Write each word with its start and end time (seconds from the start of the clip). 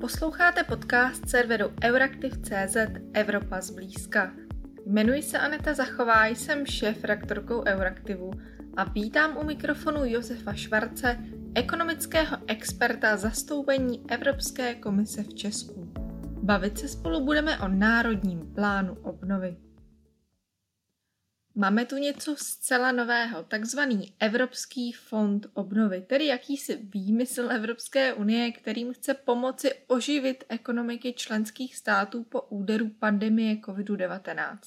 Posloucháte 0.00 0.64
podcast 0.64 1.28
serveru 1.28 1.66
Euraktiv.cz 1.84 2.76
Evropa 3.12 3.60
zblízka. 3.60 4.32
Jmenuji 4.86 5.22
se 5.22 5.38
Aneta 5.38 5.74
Zachová, 5.74 6.26
jsem 6.26 6.66
šéf 6.66 7.04
redaktorkou 7.04 7.64
Euraktivu 7.64 8.30
a 8.76 8.84
vítám 8.84 9.36
u 9.36 9.44
mikrofonu 9.44 10.00
Josefa 10.04 10.52
Švarce, 10.52 11.18
ekonomického 11.54 12.36
experta 12.46 13.16
zastoupení 13.16 14.10
Evropské 14.10 14.74
komise 14.74 15.22
v 15.22 15.34
Česku. 15.34 15.92
Bavit 16.42 16.78
se 16.78 16.88
spolu 16.88 17.24
budeme 17.24 17.58
o 17.58 17.68
Národním 17.68 18.54
plánu 18.54 18.94
obnovy. 18.94 19.56
Máme 21.60 21.84
tu 21.84 21.96
něco 21.96 22.36
zcela 22.36 22.92
nového, 22.92 23.42
takzvaný 23.42 24.14
Evropský 24.20 24.92
fond 24.92 25.46
obnovy, 25.54 26.00
tedy 26.00 26.26
jakýsi 26.26 26.76
výmysl 26.76 27.50
Evropské 27.50 28.14
unie, 28.14 28.52
kterým 28.52 28.92
chce 28.92 29.14
pomoci 29.14 29.74
oživit 29.86 30.44
ekonomiky 30.48 31.12
členských 31.12 31.76
států 31.76 32.24
po 32.24 32.40
úderu 32.40 32.88
pandemie 32.88 33.54
COVID-19. 33.54 34.58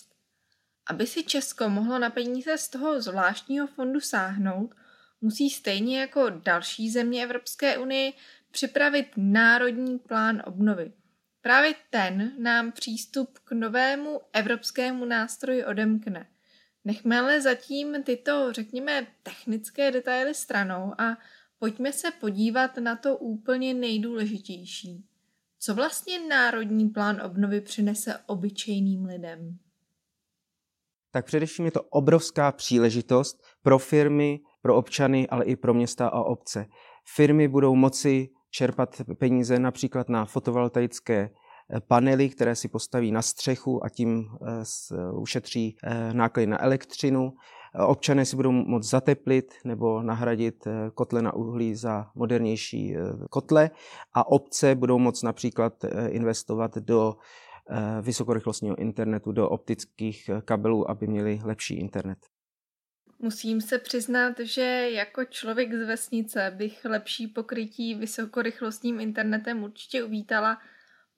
Aby 0.85 1.07
si 1.07 1.23
Česko 1.23 1.69
mohlo 1.69 1.99
na 1.99 2.09
peníze 2.09 2.57
z 2.57 2.69
toho 2.69 3.02
zvláštního 3.02 3.67
fondu 3.67 3.99
sáhnout, 3.99 4.75
musí 5.21 5.49
stejně 5.49 5.99
jako 5.99 6.30
další 6.30 6.89
země 6.89 7.23
Evropské 7.23 7.77
unie 7.77 8.13
připravit 8.52 9.08
národní 9.17 9.99
plán 9.99 10.44
obnovy. 10.45 10.91
Právě 11.41 11.73
ten 11.89 12.31
nám 12.38 12.71
přístup 12.71 13.39
k 13.39 13.52
novému 13.52 14.21
evropskému 14.33 15.05
nástroji 15.05 15.66
odemkne– 15.66 16.27
Nechme 16.85 17.20
ale 17.20 17.41
zatím 17.41 18.03
tyto, 18.03 18.53
řekněme, 18.53 19.08
technické 19.23 19.91
detaily 19.91 20.34
stranou 20.34 20.94
a 20.98 21.17
pojďme 21.59 21.94
se 21.94 22.12
podívat 22.12 22.77
na 22.77 22.95
to 22.95 23.17
úplně 23.17 23.73
nejdůležitější. 23.73 25.05
Co 25.59 25.75
vlastně 25.75 26.20
Národní 26.20 26.89
plán 26.89 27.22
obnovy 27.22 27.62
přinese 27.62 28.17
obyčejným 28.25 29.05
lidem? 29.05 29.58
Tak 31.11 31.25
především 31.25 31.66
je 31.66 31.72
to 31.72 31.81
obrovská 31.81 32.52
příležitost 32.52 33.44
pro 33.61 33.80
firmy, 33.80 34.39
pro 34.61 34.75
občany, 34.75 35.27
ale 35.30 35.45
i 35.45 35.55
pro 35.55 35.73
města 35.73 36.08
a 36.08 36.23
obce. 36.23 36.66
Firmy 37.16 37.48
budou 37.48 37.75
moci 37.75 38.30
čerpat 38.50 39.02
peníze 39.20 39.59
například 39.59 40.09
na 40.09 40.25
fotovoltaické 40.25 41.30
panely, 41.80 42.30
které 42.30 42.55
si 42.55 42.67
postaví 42.67 43.11
na 43.11 43.22
střechu 43.22 43.86
a 43.86 43.89
tím 43.89 44.30
eh, 44.41 45.11
ušetří 45.11 45.77
eh, 45.83 46.14
náklady 46.14 46.47
na 46.47 46.64
elektřinu. 46.64 47.33
Občané 47.88 48.25
si 48.25 48.36
budou 48.36 48.52
moct 48.52 48.89
zateplit 48.89 49.53
nebo 49.66 50.03
nahradit 50.03 50.67
eh, 50.67 50.72
kotle 50.94 51.22
na 51.22 51.33
uhlí 51.33 51.75
za 51.75 52.11
modernější 52.16 52.95
kotle 53.30 53.69
a 54.14 54.27
obce 54.27 54.75
budou 54.75 54.99
moct 54.99 55.23
například 55.23 55.86
investovat 56.08 56.77
do 56.77 57.16
vysokorychlostního 58.02 58.75
internetu, 58.75 59.31
do 59.31 59.49
optických 59.49 60.30
kabelů, 60.45 60.89
aby 60.92 61.08
měli 61.08 61.39
lepší 61.44 61.80
internet. 61.80 62.17
Musím 63.19 63.61
se 63.61 63.80
přiznat, 63.80 64.39
že 64.39 64.89
jako 64.92 65.25
člověk 65.25 65.73
z 65.73 65.88
vesnice 65.88 66.53
bych 66.58 66.86
lepší 66.86 67.27
pokrytí 67.27 67.95
vysokorychlostním 67.95 68.99
internetem 68.99 69.64
určitě 69.64 70.03
uvítala, 70.03 70.58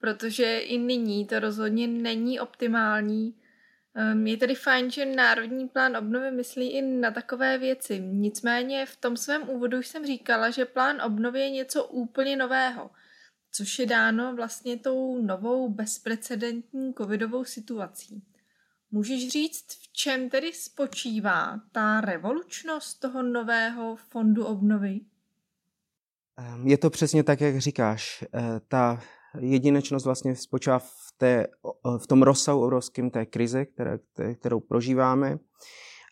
protože 0.04 0.60
i 0.60 0.78
nyní 0.78 1.26
to 1.26 1.40
rozhodně 1.40 1.88
není 1.88 2.40
optimální. 2.40 3.36
Ehm, 3.96 4.28
je 4.28 4.38
tedy 4.38 4.56
fajn, 4.56 4.92
že 4.92 5.06
Národní 5.06 5.68
plán 5.68 5.98
obnovy 5.98 6.32
myslí 6.32 6.72
i 6.72 6.82
na 6.82 7.12
takové 7.12 7.58
věci. 7.58 8.00
Nicméně 8.00 8.86
v 8.86 8.96
tom 8.96 9.18
svém 9.18 9.50
úvodu 9.50 9.78
jsem 9.78 10.06
říkala, 10.06 10.50
že 10.50 10.66
plán 10.66 11.02
obnovy 11.02 11.40
je 11.40 11.50
něco 11.50 11.84
úplně 11.84 12.36
nového, 12.36 12.92
což 13.52 13.80
je 13.80 13.86
dáno 13.86 14.36
vlastně 14.36 14.78
tou 14.78 15.22
novou 15.22 15.70
bezprecedentní 15.70 16.94
covidovou 16.94 17.46
situací. 17.46 18.24
Můžeš 18.92 19.28
říct, 19.28 19.66
v 19.68 19.94
čem 19.94 20.30
tedy 20.30 20.54
spočívá 20.54 21.62
ta 21.72 22.02
revolučnost 22.02 23.00
toho 23.00 23.24
nového 23.24 23.96
fondu 23.96 24.46
obnovy? 24.46 25.00
Ehm, 26.38 26.68
je 26.68 26.78
to 26.78 26.90
přesně 26.90 27.24
tak, 27.24 27.42
jak 27.42 27.58
říkáš. 27.58 28.24
Eh, 28.34 28.60
ta 28.68 29.04
jedinečnost 29.40 30.06
vlastně 30.06 30.36
spočívá 30.36 30.80
v, 30.80 31.14
té, 31.18 31.48
v 31.98 32.08
tom 32.08 32.24
rozsahu 32.24 32.64
obrovském 32.64 33.10
té 33.10 33.26
krize, 33.26 33.66
které, 33.66 34.00
kterou 34.36 34.60
prožíváme 34.60 35.40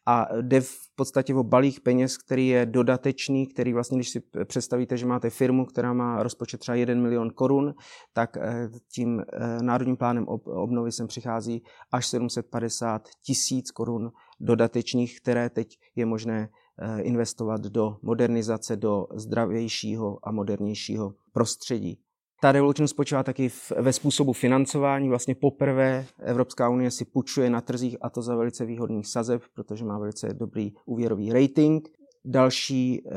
a 0.05 0.27
jde 0.41 0.61
v 0.61 0.75
podstatě 0.95 1.35
o 1.35 1.43
balík 1.43 1.79
peněz, 1.79 2.17
který 2.17 2.47
je 2.47 2.65
dodatečný, 2.65 3.47
který 3.47 3.73
vlastně, 3.73 3.97
když 3.97 4.09
si 4.09 4.23
představíte, 4.45 4.97
že 4.97 5.05
máte 5.05 5.29
firmu, 5.29 5.65
která 5.65 5.93
má 5.93 6.23
rozpočet 6.23 6.57
třeba 6.57 6.75
1 6.75 6.95
milion 6.95 7.29
korun, 7.29 7.73
tak 8.13 8.37
eh, 8.37 8.69
tím 8.93 9.19
eh, 9.19 9.63
národním 9.63 9.97
plánem 9.97 10.27
obnovy 10.45 10.91
sem 10.91 11.07
přichází 11.07 11.63
až 11.91 12.07
750 12.07 13.07
tisíc 13.25 13.71
korun 13.71 14.11
dodatečných, 14.39 15.21
které 15.21 15.49
teď 15.49 15.77
je 15.95 16.05
možné 16.05 16.49
eh, 16.49 17.01
investovat 17.01 17.61
do 17.61 17.97
modernizace, 18.01 18.75
do 18.75 19.07
zdravějšího 19.15 20.19
a 20.23 20.31
modernějšího 20.31 21.13
prostředí. 21.31 21.99
Ta 22.43 22.51
revolučnost 22.51 22.91
spočívá 22.91 23.23
taky 23.23 23.49
v, 23.49 23.71
ve 23.71 23.93
způsobu 23.93 24.33
financování. 24.33 25.09
Vlastně 25.09 25.35
poprvé 25.35 26.05
Evropská 26.19 26.69
unie 26.69 26.91
si 26.91 27.05
půjčuje 27.05 27.49
na 27.49 27.61
trzích 27.61 27.97
a 28.01 28.09
to 28.09 28.21
za 28.21 28.35
velice 28.35 28.65
výhodných 28.65 29.07
sazeb, 29.07 29.41
protože 29.53 29.85
má 29.85 29.99
velice 29.99 30.33
dobrý 30.33 30.73
úvěrový 30.85 31.33
rating. 31.33 31.89
Další 32.25 32.93
e, 32.93 33.11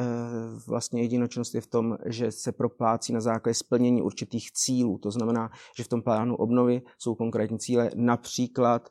vlastně 0.67 1.03
jedinočnost 1.03 1.55
je 1.55 1.61
v 1.61 1.67
tom, 1.67 1.97
že 2.07 2.33
se 2.33 2.53
proplácí 2.53 3.13
na 3.13 3.21
základě 3.21 3.55
splnění 3.55 4.03
určitých 4.03 4.53
cílů. 4.53 4.99
To 4.99 5.11
znamená, 5.11 5.51
že 5.77 5.85
v 5.85 5.89
tom 5.89 6.03
plánu 6.03 6.37
obnovy 6.37 6.83
jsou 6.99 7.15
konkrétní 7.15 7.59
cíle, 7.59 7.91
například, 7.95 8.89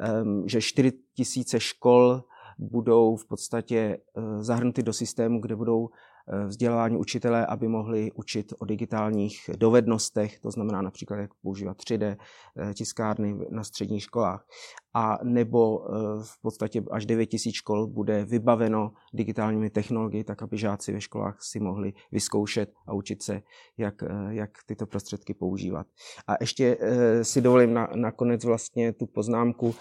e, 0.00 0.24
že 0.46 0.60
4 0.60 0.92
000 1.36 1.44
škol 1.58 2.22
budou 2.58 3.16
v 3.16 3.26
podstatě 3.26 3.78
e, 3.78 3.98
zahrnuty 4.42 4.82
do 4.82 4.92
systému, 4.92 5.40
kde 5.40 5.56
budou 5.56 5.88
Eh, 5.88 6.15
vzdělávání 6.46 6.96
učitele, 6.96 7.46
aby 7.46 7.68
mohli 7.68 8.12
učit 8.12 8.52
o 8.58 8.64
digitálních 8.64 9.50
dovednostech, 9.56 10.40
to 10.40 10.50
znamená 10.50 10.82
například, 10.82 11.16
jak 11.16 11.30
používat 11.34 11.76
3D 11.76 12.16
eh, 12.56 12.74
tiskárny 12.74 13.36
na 13.50 13.64
středních 13.64 14.02
školách. 14.02 14.46
A 14.94 15.18
nebo 15.22 15.88
eh, 15.88 15.92
v 16.22 16.40
podstatě 16.42 16.82
až 16.90 17.06
9 17.06 17.28
000 17.32 17.52
škol 17.52 17.86
bude 17.86 18.24
vybaveno 18.24 18.92
digitálními 19.14 19.70
technologií, 19.70 20.24
tak 20.24 20.42
aby 20.42 20.58
žáci 20.58 20.92
ve 20.92 21.00
školách 21.00 21.36
si 21.42 21.60
mohli 21.60 21.92
vyzkoušet 22.12 22.72
a 22.86 22.94
učit 22.94 23.22
se, 23.22 23.42
jak, 23.78 23.94
jak 24.28 24.50
tyto 24.66 24.86
prostředky 24.86 25.34
používat. 25.34 25.86
A 26.26 26.34
ještě 26.40 26.78
si 27.22 27.40
dovolím 27.40 27.74
na, 27.74 27.88
nakonec 27.94 28.44
vlastně 28.44 28.92
tu 28.92 29.06
poznámku, 29.06 29.74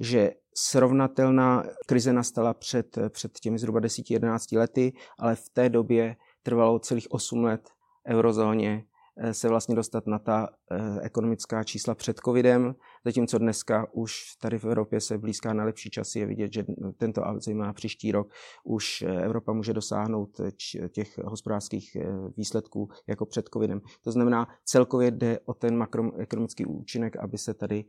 že 0.00 0.30
srovnatelná 0.56 1.64
krize 1.86 2.12
nastala 2.12 2.54
před, 2.54 2.98
před 3.08 3.32
těmi 3.40 3.58
zhruba 3.58 3.80
10-11 3.80 4.58
lety, 4.58 4.92
ale 5.18 5.34
v 5.36 5.48
té 5.48 5.68
době 5.68 6.16
trvalo 6.42 6.78
celých 6.78 7.10
8 7.10 7.44
let 7.44 7.70
eurozóně 8.08 8.84
se 9.32 9.48
vlastně 9.48 9.74
dostat 9.74 10.06
na 10.06 10.18
ta 10.18 10.48
eh, 10.70 11.00
ekonomická 11.02 11.64
čísla 11.64 11.94
před 11.94 12.20
covidem, 12.24 12.74
zatímco 13.04 13.38
dneska 13.38 13.86
už 13.92 14.36
tady 14.40 14.58
v 14.58 14.64
Evropě 14.64 15.00
se 15.00 15.18
blízká 15.18 15.52
na 15.52 15.64
lepší 15.64 15.90
časy 15.90 16.18
je 16.18 16.26
vidět, 16.26 16.52
že 16.52 16.64
tento 16.96 17.26
a 17.26 17.40
zejména 17.40 17.72
příští 17.72 18.12
rok 18.12 18.32
už 18.64 19.02
eh, 19.02 19.24
Evropa 19.24 19.52
může 19.52 19.72
dosáhnout 19.72 20.40
těch 20.88 21.18
hospodářských 21.18 21.96
výsledků 22.36 22.88
jako 23.06 23.26
před 23.26 23.48
covidem. 23.52 23.80
To 24.04 24.12
znamená, 24.12 24.48
celkově 24.64 25.10
jde 25.10 25.38
o 25.44 25.54
ten 25.54 25.76
makroekonomický 25.76 26.66
účinek, 26.66 27.16
aby 27.16 27.38
se 27.38 27.54
tady 27.54 27.84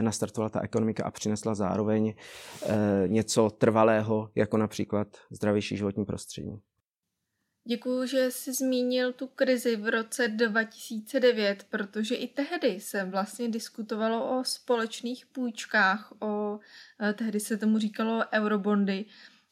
nastartovala 0.00 0.48
ta 0.48 0.60
ekonomika 0.60 1.04
a 1.04 1.10
přinesla 1.10 1.54
zároveň 1.54 2.14
něco 3.06 3.50
trvalého, 3.50 4.30
jako 4.34 4.56
například 4.56 5.08
zdravější 5.30 5.76
životní 5.76 6.04
prostředí. 6.04 6.60
Děkuji, 7.64 8.06
že 8.06 8.30
jsi 8.30 8.52
zmínil 8.52 9.12
tu 9.12 9.26
krizi 9.26 9.76
v 9.76 9.88
roce 9.88 10.28
2009, 10.28 11.64
protože 11.70 12.14
i 12.14 12.28
tehdy 12.28 12.80
se 12.80 13.04
vlastně 13.04 13.48
diskutovalo 13.48 14.38
o 14.38 14.44
společných 14.44 15.26
půjčkách, 15.26 16.12
o 16.20 16.60
eh, 17.00 17.12
tehdy 17.12 17.40
se 17.40 17.56
tomu 17.56 17.78
říkalo 17.78 18.24
eurobondy, 18.32 19.04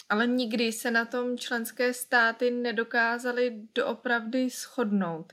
ale 0.08 0.26
nikdy 0.26 0.72
se 0.72 0.90
na 0.90 1.04
tom 1.04 1.38
členské 1.38 1.94
státy 1.94 2.50
nedokázaly 2.50 3.62
doopravdy 3.74 4.50
shodnout. 4.50 5.32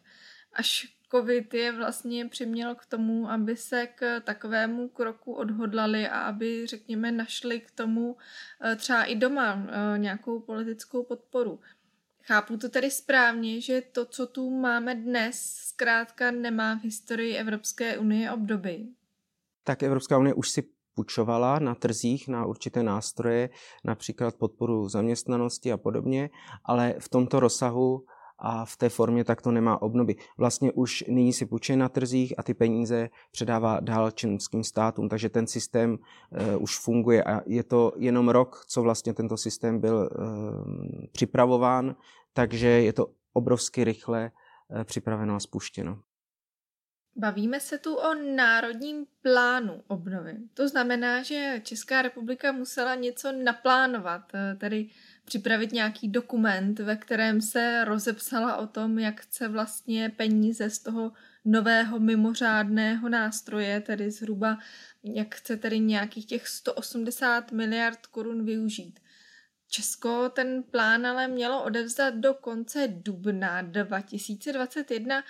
Až 0.54 0.96
COVID 1.12 1.54
je 1.54 1.72
vlastně 1.72 2.26
přiměl 2.26 2.76
k 2.76 2.86
tomu, 2.86 3.30
aby 3.30 3.58
se 3.58 3.88
k 3.88 4.20
takovému 4.20 4.90
kroku 4.90 5.34
odhodlali 5.34 6.08
a 6.08 6.20
aby, 6.20 6.68
řekněme, 6.68 7.12
našli 7.12 7.60
k 7.60 7.72
tomu 7.72 8.18
eh, 8.62 8.76
třeba 8.76 9.04
i 9.04 9.16
doma 9.16 9.68
eh, 9.68 9.98
nějakou 9.98 10.40
politickou 10.40 11.04
podporu. 11.04 11.60
Chápu 12.28 12.58
to 12.58 12.70
tedy 12.70 12.92
správně, 12.92 13.62
že 13.62 13.82
to, 13.82 14.06
co 14.06 14.28
tu 14.28 14.50
máme 14.50 14.96
dnes, 14.96 15.36
zkrátka 15.56 16.32
nemá 16.32 16.76
v 16.76 16.84
historii 16.84 17.36
Evropské 17.36 17.98
unie 17.98 18.32
obdoby. 18.32 18.88
Tak 19.64 19.84
Evropská 19.84 20.18
unie 20.18 20.34
už 20.34 20.50
si 20.50 20.64
půjčovala 20.94 21.60
na 21.60 21.76
trzích 21.76 22.28
na 22.28 22.46
určité 22.46 22.84
nástroje, 22.84 23.50
například 23.84 24.36
podporu 24.36 24.90
zaměstnanosti 24.90 25.72
a 25.72 25.78
podobně, 25.78 26.30
ale 26.64 26.96
v 27.00 27.10
tomto 27.10 27.40
rozsahu 27.40 28.06
a 28.46 28.66
v 28.66 28.78
té 28.78 28.90
formě 28.90 29.24
tak 29.24 29.42
to 29.42 29.52
nemá 29.52 29.82
obnovy. 29.82 30.16
Vlastně 30.38 30.72
už 30.72 31.04
nyní 31.08 31.34
si 31.34 31.46
půjčuje 31.46 31.78
na 31.78 31.90
trzích 31.90 32.34
a 32.38 32.44
ty 32.44 32.54
peníze 32.54 33.10
předává 33.32 33.80
dál 33.80 34.12
členským 34.12 34.64
státům, 34.64 35.10
takže 35.10 35.30
ten 35.30 35.48
systém 35.48 35.92
uh, 35.92 36.64
už 36.64 36.80
funguje 36.80 37.24
a 37.24 37.42
je 37.46 37.64
to 37.64 37.94
jenom 37.98 38.30
rok, 38.30 38.66
co 38.68 38.82
vlastně 38.82 39.14
tento 39.14 39.38
systém 39.38 39.80
byl 39.80 39.96
uh, 39.96 41.06
připravován, 41.12 41.96
takže 42.34 42.68
je 42.68 42.94
to 42.94 43.08
obrovsky 43.34 43.84
rychle 43.84 44.32
uh, 44.68 44.84
připraveno 44.84 45.36
a 45.36 45.40
spuštěno. 45.40 46.00
Bavíme 47.18 47.60
se 47.60 47.78
tu 47.78 47.96
o 47.96 48.14
národním 48.36 49.06
plánu 49.22 49.82
obnovy. 49.88 50.38
To 50.54 50.68
znamená, 50.68 51.24
že 51.24 51.62
Česká 51.64 52.02
republika 52.02 52.52
musela 52.52 52.96
něco 52.96 53.32
naplánovat, 53.32 54.22
tedy 54.58 54.90
připravit 55.26 55.72
nějaký 55.72 56.08
dokument, 56.08 56.80
ve 56.80 56.96
kterém 56.96 57.42
se 57.42 57.86
rozepsala 57.86 58.58
o 58.58 58.68
tom, 58.68 59.00
jak 59.00 59.22
chce 59.22 59.48
vlastně 59.48 60.10
peníze 60.10 60.70
z 60.70 60.80
toho 60.80 61.12
nového 61.46 62.00
mimořádného 62.00 63.10
nástroje, 63.10 63.82
tedy 63.82 64.12
zhruba 64.12 64.58
jak 65.04 65.36
chce 65.36 65.58
tedy 65.58 65.80
nějakých 65.80 66.26
těch 66.26 66.48
180 66.48 67.52
miliard 67.52 68.06
korun 68.06 68.46
využít. 68.46 69.00
Česko 69.70 70.30
ten 70.30 70.64
plán 70.64 71.08
ale 71.08 71.28
mělo 71.28 71.64
odevzdat 71.64 72.14
do 72.16 72.34
konce 72.34 72.88
dubna 72.88 73.62
2021 73.62 75.24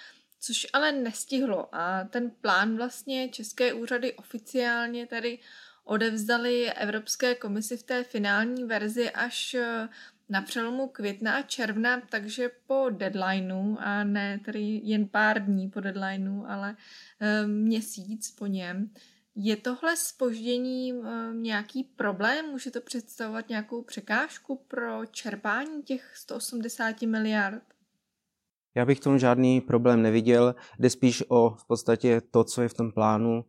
což 0.45 0.67
ale 0.73 0.91
nestihlo 0.91 1.75
a 1.75 2.03
ten 2.03 2.31
plán 2.41 2.77
vlastně 2.77 3.29
české 3.29 3.73
úřady 3.73 4.13
oficiálně 4.13 5.07
tady 5.07 5.39
odevzdali 5.85 6.73
Evropské 6.73 7.35
komisi 7.35 7.77
v 7.77 7.83
té 7.83 8.03
finální 8.03 8.63
verzi 8.63 9.11
až 9.11 9.53
eh, 9.53 9.89
na 10.29 10.41
přelomu 10.41 10.87
května 10.87 11.35
a 11.35 11.41
června, 11.41 12.01
takže 12.09 12.49
po 12.67 12.89
deadlineu 12.89 13.77
a 13.79 14.03
ne 14.03 14.39
tedy 14.45 14.81
jen 14.83 15.07
pár 15.07 15.45
dní 15.45 15.69
po 15.69 15.79
deadlineu, 15.79 16.45
ale 16.47 16.75
e, 17.19 17.47
měsíc 17.47 18.31
po 18.31 18.47
něm. 18.47 18.89
Je 19.35 19.55
tohle 19.55 19.97
spoždění 19.97 20.91
e, 20.91 20.95
nějaký 21.33 21.83
problém? 21.83 22.45
Může 22.45 22.71
to 22.71 22.81
představovat 22.81 23.49
nějakou 23.49 23.81
překážku 23.81 24.55
pro 24.67 25.05
čerpání 25.05 25.83
těch 25.83 26.11
180 26.15 27.01
miliard? 27.01 27.63
Já 28.75 28.85
bych 28.85 28.99
tomu 28.99 29.17
žádný 29.17 29.61
problém 29.61 30.01
neviděl, 30.01 30.55
jde 30.79 30.89
spíš 30.89 31.23
o 31.27 31.49
v 31.49 31.67
podstatě 31.67 32.21
to, 32.31 32.43
co 32.43 32.61
je 32.61 32.69
v 32.69 32.73
tom 32.73 32.91
plánu, 32.91 33.45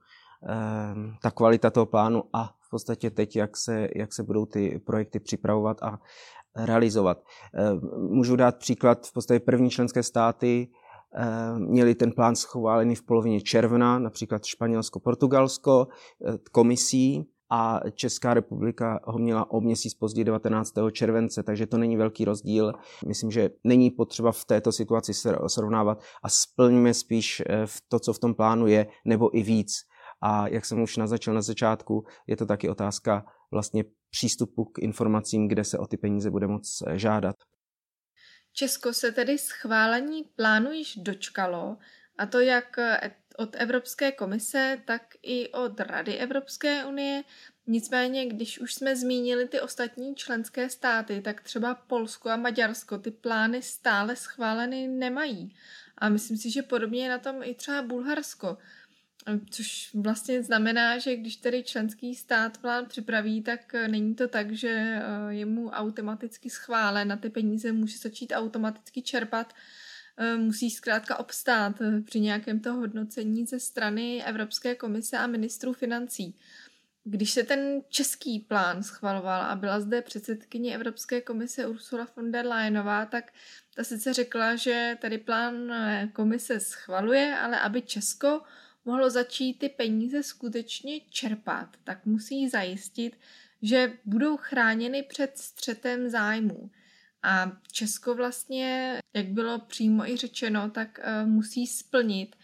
ta 1.22 1.30
kvalita 1.30 1.70
toho 1.70 1.86
plánu 1.86 2.22
a 2.32 2.44
v 2.66 2.70
podstatě 2.70 3.10
teď, 3.10 3.36
jak 3.36 3.56
se, 3.56 3.88
jak 3.96 4.12
se 4.12 4.22
budou 4.22 4.46
ty 4.46 4.80
projekty 4.86 5.20
připravovat 5.20 5.82
a 5.82 5.98
realizovat. 6.56 7.24
Ehm, 7.54 7.80
můžu 8.10 8.36
dát 8.36 8.56
příklad, 8.58 9.06
v 9.06 9.12
podstatě 9.12 9.40
první 9.40 9.70
členské 9.70 10.02
státy 10.02 10.68
ehm, 11.14 11.66
měli 11.68 11.94
ten 11.94 12.12
plán 12.12 12.36
schválený 12.36 12.94
v 12.94 13.02
polovině 13.02 13.40
června, 13.40 13.98
například 13.98 14.44
Španělsko, 14.44 15.00
Portugalsko, 15.00 15.88
eh, 16.26 16.38
komisí, 16.52 17.26
a 17.50 17.80
Česká 17.94 18.34
republika 18.34 19.00
ho 19.04 19.18
měla 19.18 19.50
o 19.50 19.60
měsíc 19.60 19.94
později 19.94 20.24
19. 20.24 20.74
července, 20.92 21.42
takže 21.42 21.66
to 21.66 21.78
není 21.78 21.96
velký 21.96 22.24
rozdíl. 22.24 22.72
Myslím, 23.06 23.30
že 23.30 23.50
není 23.64 23.90
potřeba 23.90 24.32
v 24.32 24.44
této 24.44 24.72
situaci 24.72 25.12
srovnávat 25.46 26.02
a 26.22 26.28
splňme 26.28 26.94
spíš 26.94 27.42
eh, 27.48 27.66
to, 27.88 27.98
co 27.98 28.12
v 28.12 28.18
tom 28.18 28.34
plánu 28.34 28.66
je, 28.66 28.86
nebo 29.04 29.38
i 29.38 29.42
víc. 29.42 29.86
A 30.22 30.48
jak 30.48 30.64
jsem 30.64 30.82
už 30.82 30.96
naznačil 30.96 31.34
na 31.34 31.42
začátku, 31.42 32.06
je 32.26 32.36
to 32.36 32.46
taky 32.46 32.68
otázka 32.68 33.24
vlastně 33.50 33.84
přístupu 34.10 34.64
k 34.64 34.78
informacím, 34.78 35.48
kde 35.48 35.64
se 35.64 35.78
o 35.78 35.86
ty 35.86 35.96
peníze 35.96 36.30
bude 36.30 36.46
moc 36.46 36.82
eh, 36.86 36.98
žádat. 36.98 37.36
Česko 38.52 38.92
se 38.92 39.12
tedy 39.12 39.38
schválení 39.38 40.24
plánu 40.36 40.72
již 40.72 40.96
dočkalo, 40.96 41.76
a 42.18 42.26
to 42.26 42.40
jak 42.40 42.78
eh, 42.78 43.10
od 43.36 43.56
Evropské 43.58 44.12
komise, 44.12 44.82
tak 44.84 45.02
i 45.22 45.48
od 45.48 45.80
Rady 45.80 46.16
Evropské 46.16 46.84
unie. 46.84 47.24
Nicméně, 47.66 48.26
když 48.26 48.58
už 48.58 48.74
jsme 48.74 48.96
zmínili 48.96 49.48
ty 49.48 49.60
ostatní 49.60 50.14
členské 50.14 50.68
státy, 50.68 51.20
tak 51.20 51.42
třeba 51.42 51.74
Polsko 51.74 52.30
a 52.30 52.36
Maďarsko 52.36 52.98
ty 52.98 53.10
plány 53.10 53.62
stále 53.62 54.16
schváleny 54.16 54.88
nemají. 54.88 55.56
A 55.98 56.08
myslím 56.08 56.36
si, 56.36 56.50
že 56.50 56.62
podobně 56.62 57.02
je 57.02 57.08
na 57.08 57.18
tom 57.18 57.42
i 57.42 57.54
třeba 57.54 57.82
Bulharsko. 57.82 58.58
Což 59.50 59.90
vlastně 59.94 60.42
znamená, 60.42 60.98
že 60.98 61.16
když 61.16 61.36
tedy 61.36 61.62
členský 61.62 62.14
stát 62.14 62.58
plán 62.58 62.86
připraví, 62.86 63.42
tak 63.42 63.72
není 63.72 64.14
to 64.14 64.28
tak, 64.28 64.52
že 64.52 64.68
eh, 64.68 65.02
je 65.28 65.46
mu 65.46 65.70
automaticky 65.70 66.50
schválen 66.50 67.12
a 67.12 67.16
ty 67.16 67.30
peníze 67.30 67.72
může 67.72 67.98
začít 67.98 68.32
automaticky 68.32 69.02
čerpat 69.02 69.52
Eh, 70.18 70.36
musí 70.36 70.70
zkrátka 70.70 71.18
obstát 71.18 71.76
při 72.04 72.20
nějakém 72.20 72.60
to 72.60 72.72
hodnocení 72.72 73.46
ze 73.46 73.60
strany 73.60 74.24
Evropské 74.24 74.74
komise 74.74 75.18
a 75.18 75.26
ministrů 75.26 75.72
financí. 75.72 76.38
Když 77.04 77.30
se 77.30 77.42
ten 77.42 77.82
český 77.88 78.38
plán 78.38 78.82
schvaloval 78.82 79.42
a 79.42 79.54
byla 79.54 79.80
zde 79.80 80.02
předsedkyně 80.02 80.74
Evropské 80.74 81.20
komise 81.20 81.66
Ursula 81.66 82.06
von 82.16 82.32
der 82.32 82.46
Leyenová, 82.46 83.06
tak 83.06 83.32
ta 83.74 83.84
sice 83.84 84.12
řekla, 84.12 84.56
že 84.56 84.98
tady 85.00 85.18
plán 85.18 85.54
komise 86.12 86.60
schvaluje, 86.60 87.38
ale 87.38 87.60
aby 87.60 87.82
Česko 87.82 88.40
mohlo 88.86 89.10
začít 89.10 89.58
ty 89.58 89.68
peníze 89.68 90.22
skutečně 90.22 91.00
čerpat, 91.00 91.76
tak 91.84 92.06
musí 92.06 92.48
zajistit, 92.48 93.18
že 93.62 93.92
budou 94.04 94.36
chráněny 94.36 95.02
před 95.02 95.38
střetem 95.38 96.08
zájmů. 96.08 96.70
A 97.22 97.52
Česko 97.72 98.14
vlastně, 98.14 98.98
jak 99.16 99.26
bylo 99.26 99.58
přímo 99.58 100.08
i 100.08 100.16
řečeno, 100.16 100.70
tak 100.70 100.98
uh, 100.98 101.28
musí 101.28 101.66
splnit 101.66 102.36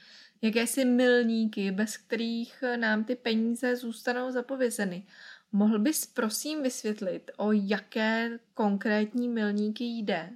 jakési 0.43 0.85
milníky, 0.85 1.71
bez 1.71 1.97
kterých 1.97 2.65
nám 2.77 3.05
ty 3.05 3.17
peníze 3.17 3.77
zůstanou 3.77 4.31
zapovězeny. 4.31 5.06
Mohl 5.53 5.79
bys 5.79 6.06
prosím 6.06 6.62
vysvětlit, 6.62 7.31
o 7.37 7.53
jaké 7.53 8.38
konkrétní 8.55 9.29
milníky 9.29 9.85
jde? 9.85 10.31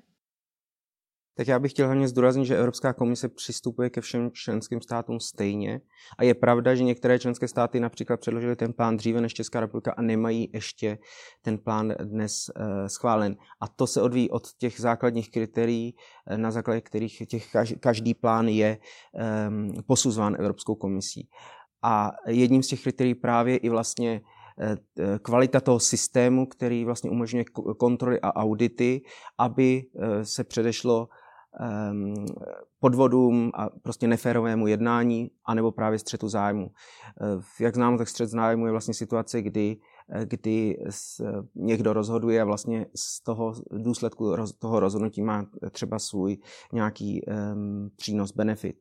Tak 1.37 1.49
já 1.49 1.59
bych 1.59 1.73
chtěl 1.73 1.87
hlavně 1.87 2.09
zdůraznit, 2.09 2.45
že 2.45 2.57
Evropská 2.57 2.93
komise 2.93 3.29
přistupuje 3.29 3.91
ke 3.91 4.01
všem 4.01 4.31
členským 4.33 4.81
státům 4.81 5.21
stejně. 5.21 5.81
A 6.19 6.25
je 6.25 6.35
pravda, 6.35 6.75
že 6.75 6.85
některé 6.85 7.19
členské 7.19 7.49
státy 7.49 7.81
například 7.81 8.21
předložily 8.21 8.57
ten 8.57 8.73
plán 8.73 8.97
dříve 8.97 9.21
než 9.21 9.35
Česká 9.35 9.61
republika 9.61 9.93
a 9.97 10.03
nemají 10.03 10.51
ještě 10.53 10.99
ten 11.43 11.59
plán 11.59 11.95
dnes 12.05 12.33
uh, 12.49 12.87
schválen. 12.87 13.37
A 13.61 13.69
to 13.69 13.87
se 13.87 14.03
odvíjí 14.03 14.31
od 14.31 14.43
těch 14.59 14.81
základních 14.81 15.31
kritérií, 15.31 15.95
eh, 16.27 16.39
na 16.39 16.51
základě 16.51 16.81
kterých 16.81 17.23
těch 17.27 17.57
každý 17.81 18.15
plán 18.15 18.49
je 18.49 18.79
um, 19.49 19.73
posuzován 19.87 20.37
Evropskou 20.39 20.75
komisí. 20.75 21.29
A 21.83 22.13
jedním 22.27 22.63
z 22.63 22.69
těch 22.69 22.83
kritérií 22.83 23.15
právě 23.15 23.57
i 23.57 23.69
vlastně 23.69 24.21
eh, 24.61 24.77
kvalita 25.23 25.61
toho 25.61 25.81
systému, 25.81 26.47
který 26.47 26.85
vlastně 26.85 27.11
umožňuje 27.11 27.45
kontroly 27.79 28.21
a 28.21 28.37
audity, 28.37 29.03
aby 29.39 29.83
se 30.23 30.45
předešlo 30.45 31.09
podvodům 32.81 33.51
a 33.55 33.69
prostě 33.83 34.07
neférovému 34.07 34.67
jednání, 34.67 35.31
anebo 35.45 35.73
právě 35.73 35.99
střetu 35.99 36.29
zájmu. 36.29 36.71
Eh, 37.21 37.65
jak 37.65 37.75
znám, 37.75 37.99
tak 37.99 38.09
střet 38.09 38.29
zájmu 38.31 38.67
je 38.67 38.73
vlastně 38.73 38.95
situace, 38.95 39.43
kdy 39.43 39.77
kdy 40.25 40.79
někdo 41.55 41.93
rozhoduje 41.93 42.43
a 42.43 42.45
vlastně 42.45 42.87
z 42.97 43.23
toho 43.23 43.55
důsledku 43.71 44.35
toho 44.59 44.81
rozhodnutí 44.81 45.23
má 45.23 45.47
třeba 45.71 45.99
svůj 45.99 46.39
nějaký 46.73 47.23
um, 47.27 47.91
přínos, 47.97 48.33
benefit. 48.33 48.77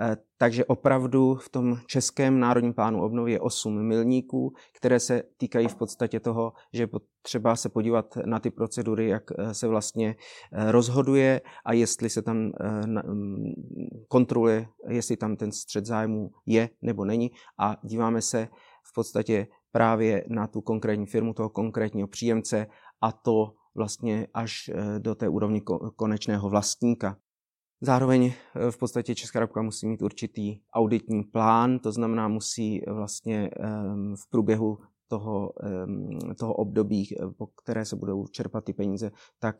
E, 0.00 0.16
takže 0.38 0.64
opravdu 0.64 1.34
v 1.34 1.48
tom 1.48 1.78
českém 1.86 2.40
národním 2.40 2.74
plánu 2.74 3.02
obnovy 3.02 3.32
je 3.32 3.40
8 3.40 3.86
milníků, 3.86 4.52
které 4.72 5.00
se 5.00 5.22
týkají 5.36 5.68
v 5.68 5.74
podstatě 5.74 6.20
toho, 6.20 6.52
že 6.72 6.88
třeba 7.22 7.56
se 7.56 7.68
podívat 7.68 8.18
na 8.26 8.40
ty 8.40 8.50
procedury, 8.50 9.08
jak 9.08 9.22
se 9.52 9.68
vlastně 9.68 10.16
rozhoduje 10.52 11.40
a 11.64 11.72
jestli 11.72 12.10
se 12.10 12.22
tam 12.22 12.52
kontroluje, 14.08 14.66
jestli 14.88 15.16
tam 15.16 15.36
ten 15.36 15.52
střed 15.52 15.86
zájmu 15.86 16.30
je 16.46 16.68
nebo 16.82 17.04
není 17.04 17.30
a 17.58 17.76
díváme 17.82 18.22
se 18.22 18.48
v 18.84 18.94
podstatě 18.94 19.46
právě 19.74 20.24
na 20.28 20.46
tu 20.46 20.60
konkrétní 20.60 21.06
firmu, 21.06 21.34
toho 21.34 21.48
konkrétního 21.48 22.08
příjemce 22.08 22.66
a 23.00 23.12
to 23.12 23.54
vlastně 23.74 24.26
až 24.34 24.70
eh, 24.74 24.98
do 24.98 25.14
té 25.14 25.28
úrovni 25.28 25.62
konečného 25.96 26.48
vlastníka. 26.50 27.16
Zároveň 27.80 28.32
eh, 28.32 28.70
v 28.70 28.78
podstatě 28.78 29.14
Česká 29.14 29.40
republika 29.40 29.62
musí 29.62 29.86
mít 29.86 30.02
určitý 30.02 30.60
auditní 30.74 31.22
plán, 31.22 31.78
to 31.78 31.92
znamená 31.92 32.28
musí 32.28 32.82
vlastně 32.86 33.50
ehm, 33.50 34.14
v 34.16 34.30
průběhu 34.30 34.78
toho, 35.08 35.52
ehm, 35.62 36.18
toho 36.38 36.54
období, 36.54 37.08
eh, 37.10 37.26
po 37.38 37.46
které 37.46 37.84
se 37.84 37.96
budou 37.96 38.26
čerpat 38.26 38.64
ty 38.64 38.72
peníze, 38.72 39.10
tak 39.38 39.56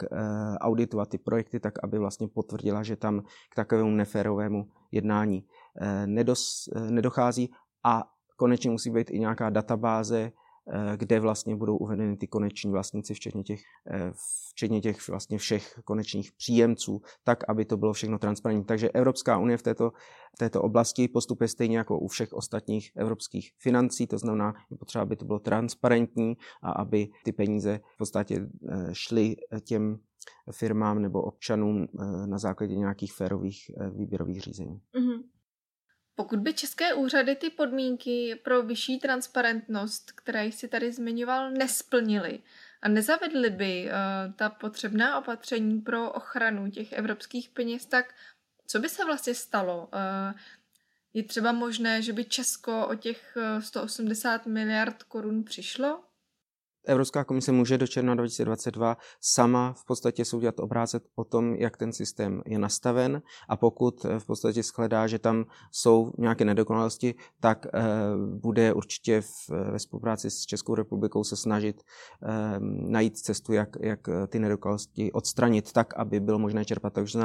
auditovat 0.61 1.09
ty 1.09 1.18
projekty, 1.18 1.61
tak 1.61 1.85
aby 1.85 1.99
vlastně 1.99 2.28
potvrdila, 2.28 2.83
že 2.83 2.97
tam 2.97 3.21
k 3.50 3.54
takovému 3.56 3.90
neférovému 3.90 4.68
jednání 4.92 5.44
nedos, 6.06 6.68
nedochází 6.90 7.50
a 7.85 8.13
konečně 8.37 8.71
musí 8.71 8.91
být 8.91 9.11
i 9.11 9.19
nějaká 9.19 9.50
databáze 9.50 10.33
Eh, 10.69 10.97
kde 10.97 11.21
vlastně 11.21 11.57
budou 11.57 11.76
uvedeny 11.76 12.17
ty 12.17 12.26
koneční 12.26 12.71
vlastníci, 12.71 13.14
včetně 13.14 13.43
těch, 13.43 13.61
eh, 13.91 14.12
včetně 14.50 14.81
těch 14.81 15.09
vlastně 15.09 15.38
všech 15.38 15.81
konečných 15.85 16.33
příjemců, 16.33 17.03
tak, 17.25 17.45
aby 17.49 17.64
to 17.64 17.76
bylo 17.76 17.93
všechno 17.93 18.19
transparentní. 18.19 18.64
Takže 18.64 18.91
Evropská 18.91 19.38
unie 19.38 19.57
v 19.57 19.62
této, 19.62 19.93
této 20.38 20.62
oblasti 20.62 21.09
postupuje 21.09 21.49
stejně 21.49 21.79
jako 21.79 21.99
u 21.99 22.09
všech 22.09 22.33
ostatních 22.33 22.91
evropských 22.97 23.50
financí, 23.59 24.07
to 24.07 24.19
znamená, 24.19 24.55
je 24.71 24.76
potřeba, 24.76 25.03
aby 25.03 25.17
to 25.17 25.25
bylo 25.25 25.38
transparentní 25.38 26.37
a 26.62 26.73
aby 26.73 27.09
ty 27.25 27.33
peníze 27.33 27.81
v 27.95 27.99
podstatě 27.99 28.47
eh, 28.69 28.88
šly 28.93 29.37
těm 29.64 29.99
firmám 30.53 31.03
nebo 31.03 31.23
občanům 31.23 31.87
na 32.26 32.38
základě 32.38 32.76
nějakých 32.76 33.12
férových 33.12 33.71
výběrových 33.91 34.41
řízení. 34.41 34.81
Mm-hmm. 34.95 35.34
Pokud 36.14 36.38
by 36.38 36.52
české 36.52 36.94
úřady 36.94 37.37
ty 37.37 37.50
podmínky 37.50 38.40
pro 38.44 38.62
vyšší 38.62 38.99
transparentnost, 38.99 40.12
které 40.12 40.47
jsi 40.47 40.68
tady 40.68 40.92
zmiňoval, 40.92 41.50
nesplnily 41.50 42.42
a 42.83 42.88
nezavedly 42.88 43.50
by 43.50 43.85
uh, 43.85 44.35
ta 44.35 44.49
potřebná 44.49 45.18
opatření 45.18 45.80
pro 45.80 46.12
ochranu 46.12 46.71
těch 46.71 46.92
evropských 46.92 47.49
peněz, 47.49 47.87
tak 47.87 48.14
co 48.66 48.78
by 48.78 48.88
se 48.88 49.04
vlastně 49.04 49.35
stalo? 49.35 49.88
Uh, 49.92 50.38
je 51.14 51.23
třeba 51.23 51.52
možné, 51.52 52.02
že 52.02 52.12
by 52.12 52.25
Česko 52.25 52.87
o 52.87 52.94
těch 52.94 53.37
180 53.61 54.47
miliard 54.47 55.02
korun 55.02 55.44
přišlo? 55.44 56.04
Evropská 56.87 57.25
komise 57.25 57.53
může 57.53 57.79
do 57.79 57.87
června 57.87 58.14
2022 58.14 58.97
sama 59.21 59.73
v 59.73 59.85
podstatě 59.85 60.25
se 60.25 60.37
udělat 60.37 60.61
obrázek 60.61 61.03
o 61.14 61.25
tom, 61.25 61.55
jak 61.55 61.76
ten 61.76 61.93
systém 61.93 62.43
je 62.47 62.59
nastaven 62.59 63.23
a 63.49 63.57
pokud 63.57 64.05
eh, 64.05 64.21
v 64.21 64.26
podstatě 64.26 64.62
shledá, 64.62 65.07
že 65.07 65.19
tam 65.19 65.45
jsou 65.71 66.12
nějaké 66.19 66.45
nedokonalosti, 66.45 67.14
tak 67.41 67.67
eh, 67.67 67.83
bude 68.41 68.73
určitě 68.73 69.21
v, 69.21 69.50
eh, 69.53 69.71
ve 69.71 69.79
spolupráci 69.79 70.31
s 70.31 70.47
Českou 70.47 70.75
republikou 70.75 71.25
se 71.25 71.37
snažit 71.37 71.83
eh, 71.83 72.29
najít 72.88 73.19
cestu, 73.19 73.53
jak, 73.53 73.69
jak 73.81 74.00
ty 74.29 74.38
nedokonalosti 74.38 75.12
odstranit 75.12 75.73
tak, 75.73 75.95
aby 75.97 76.21
bylo 76.21 76.38
možné 76.38 76.64
čerpat. 76.64 76.93
Takže 76.93 77.19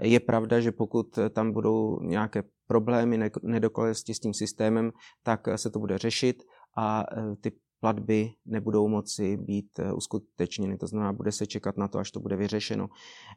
je 0.00 0.20
pravda, 0.20 0.60
že 0.60 0.72
pokud 0.72 1.18
tam 1.30 1.52
budou 1.52 2.00
nějaké 2.02 2.42
problémy, 2.66 3.30
nedokonalosti 3.42 4.14
s 4.14 4.20
tím 4.20 4.34
systémem, 4.34 4.92
tak 5.22 5.48
se 5.56 5.70
to 5.70 5.78
bude 5.78 5.98
řešit 5.98 6.42
a 6.76 7.04
ty 7.40 7.52
platby 7.80 8.30
nebudou 8.46 8.88
moci 8.88 9.36
být 9.36 9.78
eh, 9.78 9.92
uskutečněny. 9.92 10.78
To 10.78 10.86
znamená, 10.86 11.12
bude 11.12 11.32
se 11.32 11.46
čekat 11.46 11.76
na 11.76 11.88
to, 11.88 11.98
až 11.98 12.10
to 12.10 12.20
bude 12.20 12.36
vyřešeno. 12.36 12.88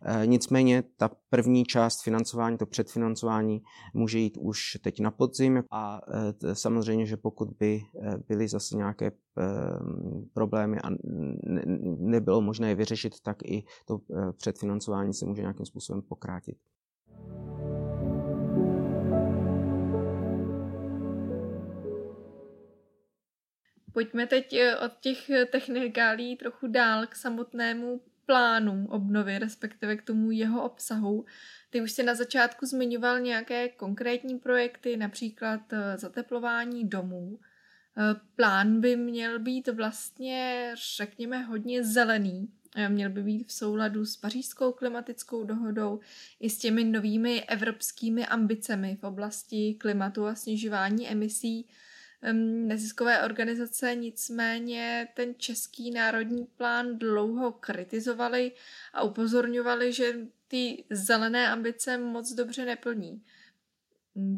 Eh, 0.01 0.27
nicméně 0.27 0.83
ta 0.97 1.09
první 1.29 1.65
část 1.65 2.03
financování, 2.03 2.57
to 2.57 2.65
předfinancování, 2.65 3.61
může 3.93 4.19
jít 4.19 4.37
už 4.37 4.77
teď 4.81 4.99
na 4.99 5.11
podzim 5.11 5.63
a 5.71 6.01
eh, 6.43 6.55
samozřejmě, 6.55 7.05
že 7.05 7.17
pokud 7.17 7.49
by 7.59 7.81
byly 8.27 8.47
zase 8.47 8.77
nějaké 8.77 9.11
problémy 10.33 10.77
a 10.83 10.89
nebylo 11.99 12.41
možné 12.41 12.69
je 12.69 12.75
vyřešit, 12.75 13.21
tak 13.21 13.43
i 13.43 13.63
to 13.85 13.99
předfinancování 14.37 15.13
se 15.13 15.25
může 15.25 15.41
nějakým 15.41 15.65
způsobem 15.65 16.01
pokrátit. 16.01 16.57
Pojďme 23.93 24.27
teď 24.27 24.53
eh, 24.53 24.77
od 24.77 24.91
těch 24.99 25.29
eh, 25.29 25.45
technikálí 25.45 26.37
trochu 26.37 26.67
dál 26.67 27.07
k 27.07 27.15
samotnému 27.15 28.01
plánu 28.25 28.87
obnovy, 28.89 29.39
respektive 29.39 29.95
k 29.95 30.01
tomu 30.01 30.31
jeho 30.31 30.63
obsahu. 30.63 31.25
Ty 31.69 31.81
už 31.81 31.91
si 31.91 32.03
na 32.03 32.15
začátku 32.15 32.65
zmiňoval 32.65 33.19
nějaké 33.19 33.69
konkrétní 33.69 34.39
projekty, 34.39 34.97
například 34.97 35.73
eh, 35.73 35.97
zateplování 35.97 36.87
domů. 36.87 37.39
Plán 38.35 38.81
by 38.81 38.95
měl 38.95 39.39
být 39.39 39.67
vlastně, 39.67 40.71
řekněme, 40.97 41.43
hodně 41.43 41.83
zelený. 41.83 42.49
Měl 42.87 43.09
by 43.09 43.23
být 43.23 43.47
v 43.47 43.51
souladu 43.51 44.05
s 44.05 44.17
pařížskou 44.17 44.71
klimatickou 44.71 45.43
dohodou 45.43 45.99
i 46.39 46.49
s 46.49 46.57
těmi 46.57 46.83
novými 46.83 47.43
evropskými 47.43 48.27
ambicemi 48.27 48.97
v 49.01 49.03
oblasti 49.03 49.75
klimatu 49.79 50.25
a 50.25 50.35
snižování 50.35 51.09
emisí 51.09 51.67
neziskové 52.33 53.23
organizace, 53.23 53.95
nicméně 53.95 55.07
ten 55.13 55.33
český 55.37 55.91
národní 55.91 56.45
plán 56.45 56.97
dlouho 56.97 57.51
kritizovali 57.51 58.51
a 58.93 59.03
upozorňovali, 59.03 59.93
že 59.93 60.13
ty 60.47 60.83
zelené 60.89 61.47
ambice 61.47 61.97
moc 61.97 62.33
dobře 62.33 62.65
neplní. 62.65 63.23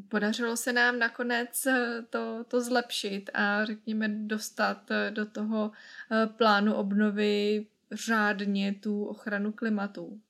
Podařilo 0.09 0.57
se 0.57 0.73
nám 0.73 0.99
nakonec 0.99 1.65
eh, 1.65 2.01
to, 2.09 2.43
to 2.47 2.61
zlepšit 2.61 3.29
a 3.33 3.65
řekněme 3.65 4.07
dostat 4.07 4.91
eh, 4.91 5.11
do 5.11 5.25
toho 5.25 5.71
eh, 6.11 6.27
plánu 6.27 6.73
obnovy 6.73 7.65
řádně 7.91 8.75
tu 8.79 9.05
ochranu 9.05 9.51
klimatu 9.51 10.21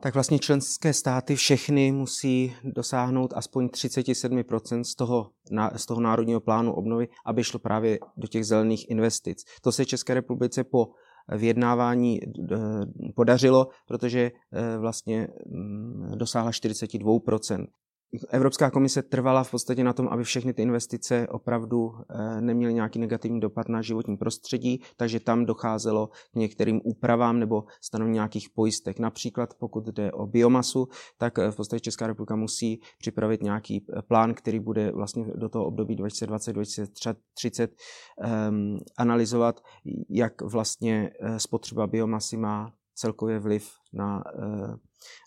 tak 0.00 0.14
vlastně 0.14 0.38
členské 0.38 0.92
státy 0.92 1.36
všechny 1.36 1.92
musí 1.92 2.56
dosáhnout 2.64 3.32
aspoň 3.36 3.66
37% 3.66 4.82
z 4.82 4.94
toho, 4.94 5.30
z 5.76 5.86
toho 5.86 6.00
národního 6.00 6.40
plánu 6.40 6.72
obnovy, 6.72 7.08
aby 7.26 7.44
šlo 7.44 7.58
právě 7.58 7.98
do 8.16 8.28
těch 8.28 8.46
zelených 8.46 8.90
investic. 8.90 9.44
To 9.62 9.72
se 9.72 9.84
České 9.86 10.14
republice 10.14 10.64
po 10.64 10.88
vyjednávání 11.36 12.20
eh, 12.22 12.56
podařilo, 13.16 13.68
protože 13.88 14.30
eh, 14.52 14.78
vlastně 14.78 15.28
mm, 15.46 16.12
dosáhla 16.14 16.50
42%. 16.50 17.66
Evropská 18.30 18.70
komise 18.70 19.02
trvala 19.02 19.44
v 19.44 19.50
podstatě 19.50 19.84
na 19.84 19.92
tom, 19.92 20.08
aby 20.08 20.24
všechny 20.24 20.52
ty 20.54 20.62
investice 20.62 21.28
opravdu 21.28 21.92
eh, 22.10 22.40
neměly 22.40 22.74
nějaký 22.74 22.98
negativní 22.98 23.40
dopad 23.40 23.68
na 23.68 23.82
životní 23.82 24.16
prostředí, 24.16 24.82
takže 24.96 25.20
tam 25.20 25.46
docházelo 25.46 26.06
k 26.06 26.36
některým 26.36 26.80
úpravám 26.84 27.38
nebo 27.38 27.64
stanovení 27.80 28.14
nějakých 28.14 28.50
pojistek. 28.50 28.98
Například 28.98 29.54
pokud 29.54 29.84
jde 29.86 30.12
o 30.12 30.26
biomasu, 30.26 30.88
tak 31.18 31.38
eh, 31.38 31.50
v 31.50 31.56
podstatě 31.56 31.80
Česká 31.80 32.06
republika 32.06 32.36
musí 32.36 32.80
připravit 32.98 33.42
nějaký 33.42 33.86
eh, 33.98 34.02
plán, 34.02 34.34
který 34.34 34.60
bude 34.60 34.92
vlastně 34.92 35.24
do 35.34 35.48
toho 35.48 35.66
období 35.66 35.96
2020-2030 35.96 37.68
um, 37.68 38.26
ehm, 38.26 38.78
analyzovat, 38.98 39.60
jak 40.08 40.42
vlastně 40.42 41.10
spotřeba 41.38 41.86
biomasy 41.86 42.36
má 42.36 42.72
celkově 43.00 43.38
vliv 43.38 43.70
na, 43.92 44.24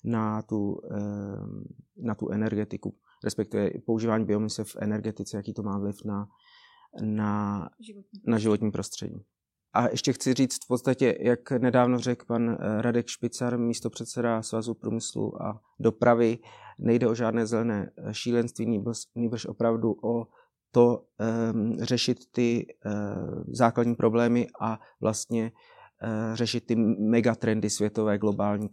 na 0.03 0.41
tu 0.41 0.81
na 1.97 2.15
tu 2.15 2.29
energetiku, 2.29 2.95
respektive 3.23 3.69
používání 3.85 4.25
biomise 4.25 4.63
v 4.63 4.75
energetice, 4.79 5.37
jaký 5.37 5.53
to 5.53 5.63
má 5.63 5.79
vliv 5.79 5.95
na, 6.05 6.27
na, 7.01 7.69
na 8.27 8.37
životní 8.37 8.71
prostředí. 8.71 9.25
A 9.73 9.89
ještě 9.89 10.13
chci 10.13 10.33
říct 10.33 10.65
v 10.65 10.67
podstatě, 10.67 11.17
jak 11.19 11.51
nedávno 11.51 11.99
řekl 11.99 12.25
pan 12.25 12.49
eh, 12.49 12.81
Radek 12.81 13.07
Špicar, 13.07 13.57
místo 13.57 13.89
předseda 13.89 14.41
Svazu 14.41 14.73
průmyslu 14.73 15.43
a 15.43 15.61
dopravy, 15.79 16.39
nejde 16.79 17.07
o 17.07 17.15
žádné 17.15 17.45
zelené 17.45 17.91
eh, 17.97 18.13
šílenství, 18.13 18.83
nebož 19.15 19.45
opravdu 19.45 19.95
o 20.03 20.27
to 20.71 21.05
um, 21.53 21.77
řešit 21.79 22.17
ty 22.31 22.65
uh, 22.85 23.43
základní 23.47 23.95
problémy 23.95 24.47
a 24.61 24.79
vlastně 25.01 25.51
Eh, 25.51 25.82
řešit 26.33 26.65
ty 26.65 26.75
megatrendy 26.99 27.69
světové, 27.69 28.17
globální, 28.17 28.69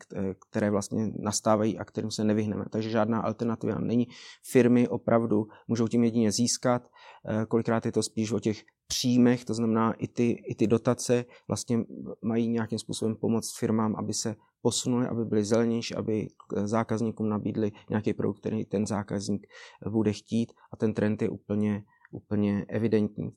které 0.49 0.71
vlastně 0.71 1.13
nastávají 1.19 1.79
a 1.79 1.85
kterým 1.85 2.11
se 2.11 2.25
nevyhneme. 2.25 2.65
Takže 2.71 2.91
žádná 2.91 3.21
alternativa 3.21 3.79
není. 3.79 4.07
Firmy 4.51 4.89
opravdu 4.89 5.47
můžou 5.69 5.89
tím 5.89 6.05
jedině 6.05 6.33
získat. 6.33 6.83
Eh, 7.27 7.47
kolikrát 7.47 7.87
je 7.87 7.93
to 7.93 8.03
spíš 8.03 8.33
o 8.33 8.41
těch 8.41 8.63
příjmech, 8.87 9.45
to 9.45 9.55
znamená 9.55 9.93
i 9.93 10.09
ty, 10.09 10.31
i 10.31 10.55
ty 10.55 10.67
dotace 10.67 11.25
vlastně 11.49 11.85
mají 12.23 12.49
nějakým 12.49 12.79
způsobem 12.79 13.17
pomoct 13.17 13.59
firmám, 13.59 13.97
aby 13.97 14.15
se 14.15 14.37
posunuli, 14.63 15.07
aby 15.07 15.25
byly 15.25 15.45
zelenější, 15.45 15.95
aby 15.95 16.27
zákazníkům 16.65 17.29
nabídli 17.29 17.73
nějaký 17.91 18.15
produkt, 18.15 18.41
který 18.41 18.65
ten 18.65 18.87
zákazník 18.87 19.47
bude 19.91 20.13
chtít 20.13 20.53
a 20.73 20.77
ten 20.77 20.95
trend 20.95 21.23
je 21.23 21.29
úplně, 21.29 21.83
úplně 22.13 22.65
evidentní. 22.69 23.31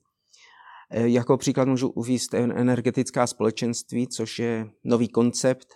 Eh, 0.90 1.08
jako 1.08 1.36
příklad 1.36 1.68
můžu 1.68 1.88
uvést 1.88 2.34
energetická 2.34 3.26
společenství, 3.26 4.08
což 4.08 4.38
je 4.38 4.66
nový 4.84 5.08
koncept 5.08 5.66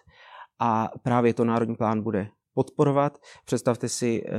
a 0.58 0.88
právě 1.02 1.34
to 1.34 1.44
národní 1.44 1.76
plán 1.76 2.02
bude 2.02 2.28
podporovat. 2.58 3.18
Představte 3.44 3.88
si 3.88 4.22
e, 4.26 4.30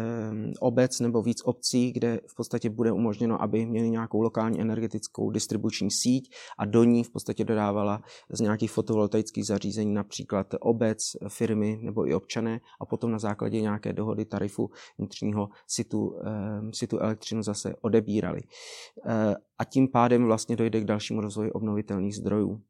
obec 0.59 0.99
nebo 0.99 1.21
víc 1.21 1.41
obcí, 1.45 1.91
kde 1.91 2.19
v 2.27 2.35
podstatě 2.35 2.69
bude 2.69 2.91
umožněno, 2.91 3.41
aby 3.41 3.65
měli 3.65 3.89
nějakou 3.89 4.21
lokální 4.21 4.61
energetickou 4.61 5.31
distribuční 5.31 5.91
síť 5.91 6.35
a 6.57 6.65
do 6.65 6.83
ní 6.83 7.03
v 7.03 7.09
podstatě 7.09 7.45
dodávala 7.45 8.03
z 8.29 8.39
nějakých 8.39 8.71
fotovoltaických 8.71 9.45
zařízení 9.45 9.93
například 9.93 10.55
obec, 10.59 10.99
firmy 11.27 11.79
nebo 11.81 12.07
i 12.07 12.13
občané 12.13 12.59
a 12.81 12.85
potom 12.85 13.11
na 13.11 13.19
základě 13.19 13.61
nějaké 13.61 13.93
dohody 13.93 14.25
tarifu 14.25 14.69
vnitřního 14.97 15.49
si 15.67 15.83
tu, 15.83 16.19
e, 16.19 16.75
si 16.75 16.87
tu 16.87 16.99
elektřinu 16.99 17.43
zase 17.43 17.75
odebírali. 17.81 18.41
E, 18.41 19.35
a 19.59 19.63
tím 19.63 19.87
pádem 19.87 20.25
vlastně 20.25 20.55
dojde 20.55 20.81
k 20.81 20.85
dalšímu 20.85 21.21
rozvoji 21.21 21.51
obnovitelných 21.51 22.15
zdrojů. 22.15 22.61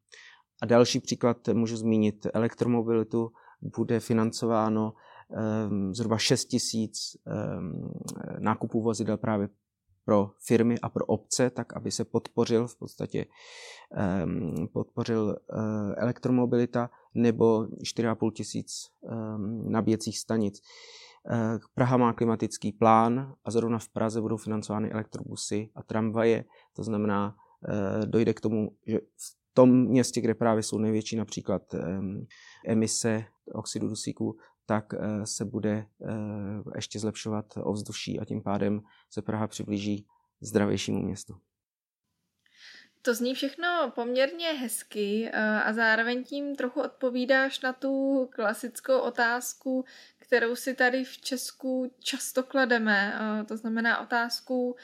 A 0.62 0.66
další 0.66 1.00
příklad 1.00 1.48
můžu 1.52 1.76
zmínit 1.76 2.26
elektromobilitu, 2.34 3.30
bude 3.76 4.00
financováno 4.00 4.92
Ehm, 4.92 5.00
zhruba 5.92 6.18
6 6.18 6.44
tisíc 6.44 7.16
ehm, 7.26 7.92
nákupů 8.38 8.82
vozidel 8.82 9.16
právě 9.16 9.48
pro 10.04 10.30
firmy 10.38 10.78
a 10.82 10.88
pro 10.88 11.06
obce, 11.06 11.50
tak 11.50 11.76
aby 11.76 11.90
se 11.90 12.04
podpořil 12.04 12.66
v 12.66 12.76
podstatě 12.76 13.26
um, 14.24 14.68
podpořil 14.72 15.22
uh, 15.52 15.94
elektromobilita 15.96 16.90
nebo 17.14 17.62
4,5 17.62 18.32
tisíc 18.32 18.90
nabíjecích 19.68 20.18
stanic. 20.18 20.60
Uh, 21.30 21.58
Praha 21.74 21.96
má 21.96 22.12
klimatický 22.12 22.72
plán 22.72 23.34
a 23.44 23.50
zrovna 23.50 23.78
v 23.78 23.88
Praze 23.88 24.20
budou 24.20 24.36
financovány 24.36 24.90
elektrobusy 24.90 25.70
a 25.74 25.82
tramvaje. 25.82 26.44
To 26.76 26.82
znamená, 26.82 27.34
uh, 27.34 28.06
dojde 28.06 28.34
k 28.34 28.40
tomu, 28.40 28.70
že 28.86 28.98
v 28.98 29.54
tom 29.54 29.86
městě, 29.86 30.20
kde 30.20 30.34
právě 30.34 30.62
jsou 30.62 30.78
největší 30.78 31.16
například 31.16 31.62
emise 32.66 33.24
oxidu 33.52 33.88
dusíku, 33.88 34.36
tak 34.70 34.94
eh, 34.94 35.26
se 35.26 35.44
bude 35.44 35.70
eh, 35.70 36.06
ještě 36.74 36.98
zlepšovat 36.98 37.46
ovzduší 37.56 38.20
a 38.20 38.24
tím 38.24 38.42
pádem 38.42 38.80
se 39.10 39.22
Praha 39.22 39.46
přiblíží 39.46 40.06
zdravějšímu 40.40 41.02
městu. 41.02 41.34
To 43.02 43.14
zní 43.14 43.34
všechno 43.34 43.92
poměrně 43.94 44.46
hezky 44.46 45.30
eh, 45.32 45.62
a 45.62 45.72
zároveň 45.72 46.24
tím 46.24 46.56
trochu 46.56 46.80
odpovídáš 46.80 47.60
na 47.60 47.72
tu 47.72 48.26
klasickou 48.34 48.98
otázku, 48.98 49.84
kterou 50.18 50.56
si 50.56 50.74
tady 50.74 51.04
v 51.04 51.18
Česku 51.18 51.92
často 51.98 52.42
klademe. 52.42 53.14
To 53.48 53.56
znamená 53.56 54.00
otázku, 54.00 54.76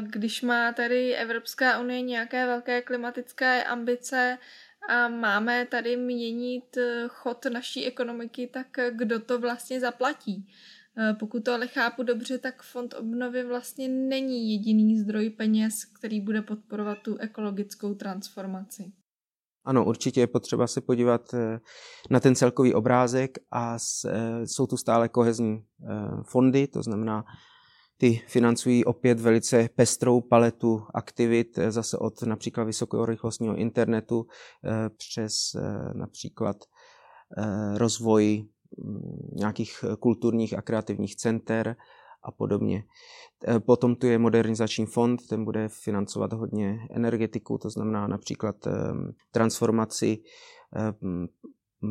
když 0.00 0.42
má 0.42 0.72
tady 0.72 1.14
Evropská 1.14 1.80
unie 1.80 2.02
nějaké 2.02 2.46
velké 2.46 2.82
klimatické 2.82 3.64
ambice, 3.64 4.38
a 4.88 5.08
máme 5.08 5.66
tady 5.66 5.96
měnit 5.96 6.76
eh, 6.76 7.04
chod 7.08 7.44
naší 7.52 7.86
ekonomiky, 7.86 8.46
tak 8.46 8.78
eh, 8.78 8.90
kdo 8.94 9.20
to 9.20 9.38
vlastně 9.38 9.80
zaplatí? 9.80 10.46
Eh, 10.98 11.14
pokud 11.14 11.44
to 11.44 11.52
ale 11.52 11.66
chápu 11.66 12.02
dobře, 12.02 12.38
tak 12.38 12.62
fond 12.62 12.94
obnovy 12.98 13.44
vlastně 13.44 13.88
není 13.88 14.52
jediný 14.52 14.98
zdroj 14.98 15.30
peněz, 15.30 15.84
který 15.84 16.20
bude 16.20 16.42
podporovat 16.42 16.98
tu 17.04 17.16
ekologickou 17.16 17.94
transformaci. 17.94 18.92
Ano, 19.64 19.84
určitě 19.84 20.20
je 20.20 20.26
potřeba 20.26 20.66
se 20.66 20.80
podívat 20.80 21.34
na 22.10 22.20
ten 22.20 22.34
celkový 22.34 22.74
obrázek 22.74 23.38
a 23.50 23.78
jsou 24.44 24.66
tu 24.66 24.76
stále 24.76 25.08
kohezní 25.08 25.64
fondy, 26.22 26.66
to 26.66 26.82
znamená 26.82 27.24
ty 27.98 28.22
financují 28.26 28.84
opět 28.84 29.20
velice 29.20 29.68
pestrou 29.76 30.20
paletu 30.20 30.82
aktivit, 30.94 31.58
eh, 31.58 31.72
zase 31.72 31.98
od 31.98 32.22
například 32.22 32.64
vysokorychlostního 32.64 33.56
internetu 33.56 34.26
eh, 34.64 34.90
přes 34.96 35.54
eh, 35.54 35.94
například 35.94 36.56
rozvoj 37.76 38.44
mm, 38.78 39.00
nějakých 39.36 39.84
kulturních 40.00 40.58
a 40.58 40.62
kreativních 40.62 41.16
center 41.16 41.76
a 42.22 42.32
podobně. 42.32 42.84
Potom 43.58 43.96
tu 43.96 44.06
je 44.06 44.18
modernizační 44.18 44.86
fond, 44.86 45.26
ten 45.28 45.44
bude 45.44 45.68
financovat 45.68 46.32
hodně 46.32 46.78
energetiku, 46.90 47.58
to 47.58 47.70
znamená 47.70 48.06
například 48.06 48.56
transformaci 49.30 50.18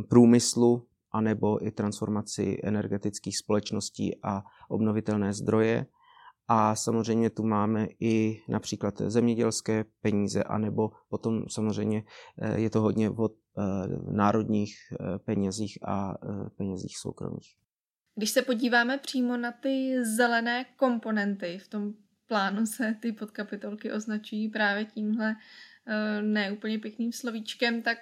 průmyslu 0.09 0.87
anebo 1.11 1.65
i 1.65 1.71
transformaci 1.71 2.57
energetických 2.63 3.37
společností 3.37 4.19
a 4.23 4.43
obnovitelné 4.69 5.33
zdroje. 5.33 5.85
A 6.47 6.75
samozřejmě 6.75 7.29
tu 7.29 7.43
máme 7.43 7.87
i 7.99 8.41
například 8.49 9.01
zemědělské 9.01 9.85
peníze, 10.01 10.43
anebo 10.43 10.91
potom 11.09 11.43
samozřejmě 11.49 12.03
eh, 12.41 12.59
je 12.59 12.69
to 12.69 12.81
hodně 12.81 13.09
o 13.09 13.29
eh, 13.29 13.63
národních 14.11 14.75
eh, 14.91 15.19
penězích 15.19 15.77
a 15.87 16.13
penězích 16.57 16.97
soukromých. 16.97 17.55
Když 18.15 18.29
se 18.29 18.41
podíváme 18.41 18.97
přímo 18.97 19.37
na 19.37 19.51
ty 19.51 20.05
zelené 20.15 20.65
komponenty, 20.75 21.57
v 21.57 21.67
tom 21.67 21.93
plánu 22.27 22.65
se 22.65 22.95
ty 23.01 23.11
podkapitolky 23.11 23.91
označují 23.91 24.49
právě 24.49 24.85
tímhle 24.85 25.35
neúplně 26.21 26.79
pěkným 26.79 27.11
slovíčkem, 27.11 27.81
tak 27.81 27.97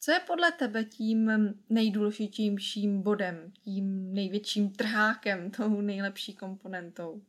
co 0.00 0.12
je 0.12 0.20
podle 0.26 0.52
tebe 0.52 0.84
tím 0.84 1.30
nejdůležitějším 1.70 3.02
bodem, 3.02 3.52
tím 3.64 4.12
největším 4.12 4.70
trhákem, 4.70 5.50
tou 5.50 5.80
nejlepší 5.80 6.34
komponentou? 6.34 7.22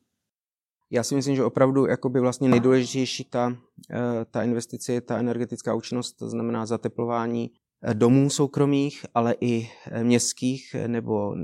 Já 0.91 1.03
si 1.03 1.15
myslím, 1.15 1.35
že 1.35 1.43
opravdu 1.43 1.85
jakoby 1.85 2.19
vlastně 2.19 2.49
nejdůležitější 2.49 3.23
ta, 3.23 3.57
eh, 3.91 4.25
ta 4.31 4.43
investice 4.43 4.93
je 4.93 5.01
ta 5.01 5.17
energetická 5.17 5.73
účinnost, 5.73 6.13
to 6.13 6.29
znamená 6.29 6.65
zateplování 6.65 7.51
eh, 7.81 7.93
domů 7.93 8.29
soukromých, 8.29 9.05
ale 9.13 9.35
i 9.41 9.69
eh, 9.91 10.03
městských 10.03 10.75
nebo, 10.87 11.35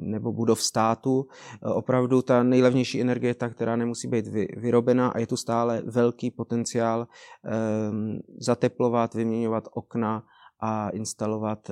nebo 0.00 0.32
budov 0.32 0.62
státu. 0.62 1.26
Opravdu 1.62 2.22
ta 2.22 2.42
nejlevnější 2.42 3.00
energie 3.00 3.30
je 3.30 3.34
ta, 3.34 3.48
která 3.48 3.76
nemusí 3.76 4.08
být 4.08 4.26
vyrobena 4.56 5.08
a 5.08 5.18
je 5.18 5.26
tu 5.26 5.36
stále 5.36 5.82
velký 5.86 6.30
potenciál 6.30 7.06
ehm, 7.44 8.18
zateplovat, 8.38 9.14
vyměňovat 9.14 9.68
okna 9.72 10.22
a 10.60 10.88
instalovat 10.88 11.70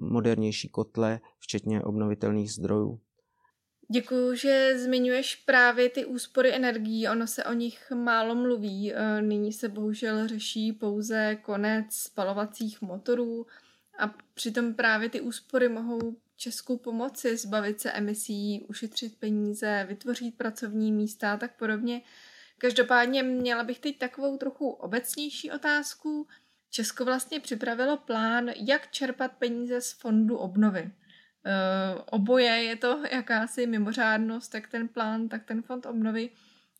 modernější 0.00 0.68
kotle, 0.68 1.20
včetně 1.38 1.82
obnovitelných 1.82 2.52
zdrojů. 2.52 3.00
Děkuju, 3.90 4.34
že 4.34 4.78
zmiňuješ 4.78 5.36
právě 5.36 5.90
ty 5.90 6.04
úspory 6.04 6.54
energií. 6.54 7.08
Ono 7.08 7.26
se 7.26 7.44
o 7.44 7.52
nich 7.52 7.90
málo 7.90 8.34
mluví. 8.34 8.94
E, 8.94 9.22
nyní 9.22 9.52
se 9.52 9.68
bohužel 9.68 10.28
řeší 10.28 10.72
pouze 10.72 11.36
konec 11.42 11.86
spalovacích 11.94 12.82
motorů 12.82 13.46
a 13.98 14.14
přitom 14.34 14.74
právě 14.74 15.08
ty 15.08 15.20
úspory 15.20 15.68
mohou 15.68 16.16
Česku 16.36 16.76
pomoci 16.76 17.36
zbavit 17.36 17.80
se 17.80 17.92
emisí, 17.92 18.64
ušetřit 18.68 19.16
peníze, 19.16 19.86
vytvořit 19.88 20.36
pracovní 20.36 20.92
místa 20.92 21.32
a 21.32 21.36
tak 21.36 21.56
podobně. 21.56 22.02
Každopádně 22.58 23.22
měla 23.22 23.64
bych 23.64 23.78
teď 23.78 23.98
takovou 23.98 24.36
trochu 24.36 24.70
obecnější 24.70 25.50
otázku. 25.50 26.26
Česko 26.70 27.04
vlastně 27.04 27.40
připravilo 27.40 27.96
plán, 27.96 28.50
jak 28.56 28.90
čerpat 28.90 29.32
peníze 29.32 29.80
z 29.80 29.92
fondu 29.92 30.36
obnovy. 30.36 30.90
Uh, 31.48 32.02
oboje 32.06 32.50
je 32.50 32.76
to 32.76 33.02
jakási 33.12 33.66
mimořádnost, 33.66 34.52
tak 34.52 34.68
ten 34.68 34.88
plán, 34.88 35.28
tak 35.28 35.44
ten 35.44 35.62
fond 35.62 35.86
obnovy. 35.86 36.30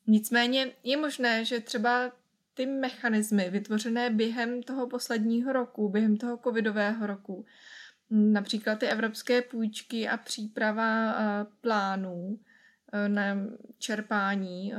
Nicméně 0.07 0.73
je 0.85 0.97
možné, 0.97 1.45
že 1.45 1.61
třeba 1.61 2.13
ty 2.55 2.67
mechanismy 2.67 3.51
vytvořené 3.51 4.11
během 4.11 4.63
toho 4.63 4.87
posledního 4.87 5.53
roku, 5.53 5.89
během 5.89 6.17
toho 6.17 6.37
covidového 6.45 7.07
roku, 7.07 7.47
například 8.11 8.79
ty 8.79 8.87
evropské 8.87 9.43
půjčky 9.43 10.09
a 10.09 10.17
příprava 10.17 11.13
uh, 11.13 11.53
plánů 11.61 12.29
uh, 12.29 12.39
na 13.09 13.25
čerpání, 13.79 14.73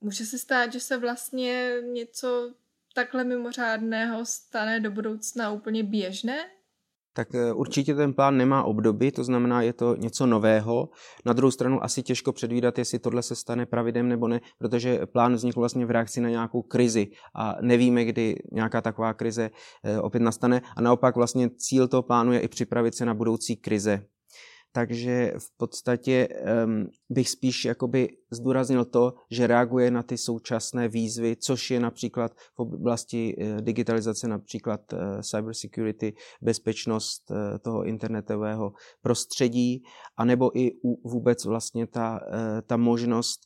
může 0.00 0.24
se 0.24 0.38
stát, 0.38 0.72
že 0.72 0.80
se 0.80 0.96
vlastně 0.96 1.74
něco 1.92 2.54
takhle 2.94 3.24
mimořádného 3.24 4.24
stane 4.24 4.80
do 4.80 4.90
budoucna 4.90 5.50
úplně 5.50 5.84
běžné? 5.84 6.38
Tak 7.18 7.34
eh, 7.34 7.52
určitě 7.52 7.94
ten 7.94 8.14
plán 8.14 8.36
nemá 8.36 8.62
obdoby, 8.62 9.12
to 9.12 9.24
znamená, 9.24 9.62
je 9.62 9.72
to 9.72 9.96
něco 9.96 10.26
nového. 10.26 10.88
Na 11.26 11.32
druhou 11.32 11.50
stranu 11.50 11.84
asi 11.84 12.02
těžko 12.02 12.32
předvídat, 12.32 12.78
jestli 12.78 12.98
tohle 12.98 13.22
se 13.22 13.34
stane 13.34 13.66
pravidem 13.66 14.08
nebo 14.08 14.28
ne, 14.28 14.40
protože 14.58 15.06
plán 15.06 15.34
vznikl 15.34 15.60
vlastně 15.60 15.86
v 15.86 15.90
reakci 15.90 16.20
na 16.20 16.28
nějakou 16.28 16.62
krizi 16.62 17.06
a 17.34 17.56
nevíme, 17.60 18.04
kdy 18.04 18.36
nějaká 18.52 18.80
taková 18.80 19.14
krize 19.14 19.50
eh, 19.84 20.00
opět 20.00 20.20
nastane. 20.20 20.62
A 20.76 20.80
naopak 20.80 21.16
vlastně 21.16 21.50
cíl 21.50 21.88
toho 21.88 22.02
plánu 22.02 22.32
je 22.32 22.40
i 22.40 22.48
připravit 22.48 22.94
se 22.94 23.04
na 23.04 23.14
budoucí 23.14 23.56
krize 23.56 24.06
takže 24.72 25.32
v 25.38 25.56
podstatě 25.56 26.28
um, 26.64 26.86
bych 27.10 27.30
spíš 27.30 27.64
jakoby 27.64 28.08
zdůraznil 28.30 28.84
to, 28.84 29.14
že 29.30 29.46
reaguje 29.46 29.90
na 29.90 30.02
ty 30.02 30.18
současné 30.18 30.88
výzvy, 30.88 31.36
což 31.36 31.70
je 31.70 31.80
například 31.80 32.32
v 32.54 32.58
oblasti 32.58 33.36
uh, 33.36 33.60
digitalizace, 33.60 34.28
například 34.28 34.92
uh, 34.92 34.98
cybersecurity, 35.20 36.14
bezpečnost 36.42 37.30
uh, 37.30 37.36
toho 37.58 37.84
internetového 37.84 38.72
prostředí, 39.00 39.82
anebo 40.16 40.58
i 40.58 40.72
vůbec 41.04 41.44
vlastně 41.44 41.86
ta, 41.86 42.20
ta 42.66 42.76
možnost 42.76 43.40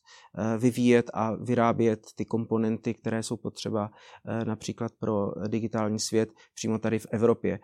vyvíjet 0.58 1.10
a 1.14 1.34
vyrábět 1.34 2.06
ty 2.14 2.24
komponenty, 2.24 2.94
které 2.94 3.22
jsou 3.22 3.36
potřeba 3.36 3.90
uh, 3.90 4.44
například 4.44 4.92
pro 4.98 5.32
digitální 5.48 5.98
svět 5.98 6.28
přímo 6.54 6.78
tady 6.78 6.98
v 6.98 7.06
Evropě. 7.10 7.58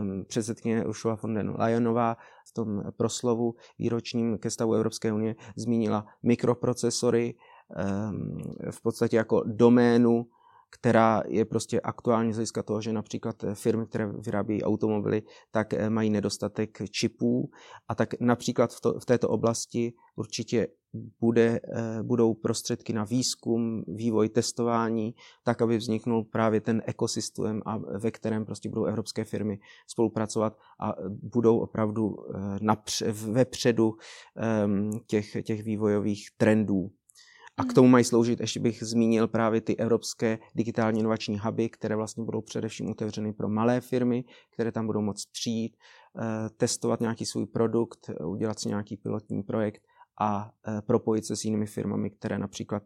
Um, 0.00 0.24
předsedkyně 0.24 0.84
Ursula 0.84 1.18
von 1.22 1.34
der 1.34 1.50
Leyenová 1.58 2.16
v 2.50 2.52
tom 2.52 2.82
proslovu 2.96 3.54
výročním 3.78 4.38
ke 4.38 4.50
stavu 4.50 4.74
Evropské 4.74 5.12
unie 5.12 5.34
zmínila 5.56 6.06
mikroprocesory 6.22 7.34
ehm, 7.76 8.38
v 8.70 8.82
podstatě 8.82 9.16
jako 9.16 9.42
doménu, 9.46 10.26
která 10.70 11.22
je 11.26 11.44
prostě 11.44 11.80
aktuální 11.80 12.32
z 12.32 12.36
hlediska 12.36 12.62
toho, 12.62 12.80
že 12.80 12.92
například 12.92 13.44
firmy, 13.54 13.86
které 13.86 14.06
vyrábí 14.06 14.62
automobily, 14.62 15.22
tak 15.50 15.74
eh, 15.74 15.90
mají 15.90 16.10
nedostatek 16.10 16.78
čipů 16.90 17.50
a 17.88 17.94
tak 17.94 18.20
například 18.20 18.72
v, 18.72 18.80
to, 18.80 19.00
v 19.00 19.04
této 19.04 19.28
oblasti 19.28 19.92
určitě 20.16 20.68
bude, 21.20 21.60
eh, 21.64 22.02
budou 22.02 22.34
prostředky 22.34 22.92
na 22.92 23.04
výzkum, 23.04 23.82
vývoj, 23.88 24.28
testování, 24.28 25.14
tak, 25.44 25.62
aby 25.62 25.76
vzniknul 25.76 26.24
právě 26.24 26.60
ten 26.60 26.82
ekosystém, 26.86 27.62
a 27.66 27.78
ve 27.78 28.10
kterém 28.10 28.44
prostě 28.44 28.68
budou 28.68 28.84
evropské 28.84 29.24
firmy 29.24 29.58
spolupracovat 29.86 30.58
a 30.80 30.94
budou 31.08 31.58
opravdu 31.58 32.16
eh, 32.34 32.38
napře- 32.58 33.12
vepředu 33.32 33.92
ehm, 34.36 34.90
těch, 35.06 35.36
těch 35.42 35.62
vývojových 35.62 36.28
trendů. 36.36 36.90
A 37.60 37.64
k 37.64 37.72
tomu 37.72 37.88
mají 37.88 38.04
sloužit, 38.04 38.40
ještě 38.40 38.60
bych 38.60 38.82
zmínil 38.82 39.28
právě 39.28 39.60
ty 39.60 39.76
evropské 39.76 40.38
digitální 40.54 41.00
inovační 41.00 41.38
huby, 41.38 41.68
které 41.68 41.96
vlastně 41.96 42.24
budou 42.24 42.40
především 42.40 42.90
otevřeny 42.90 43.32
pro 43.32 43.48
malé 43.48 43.80
firmy, 43.80 44.24
které 44.52 44.72
tam 44.72 44.86
budou 44.86 45.00
moct 45.00 45.30
přijít, 45.32 45.76
eh, 45.76 46.50
testovat 46.56 47.00
nějaký 47.00 47.26
svůj 47.26 47.46
produkt, 47.46 48.10
udělat 48.24 48.60
si 48.60 48.68
nějaký 48.68 48.96
pilotní 48.96 49.42
projekt 49.42 49.82
a 50.20 50.50
e, 50.68 50.82
propojit 50.82 51.26
se 51.26 51.36
s 51.36 51.44
jinými 51.44 51.66
firmami, 51.66 52.10
které 52.10 52.38
například 52.38 52.82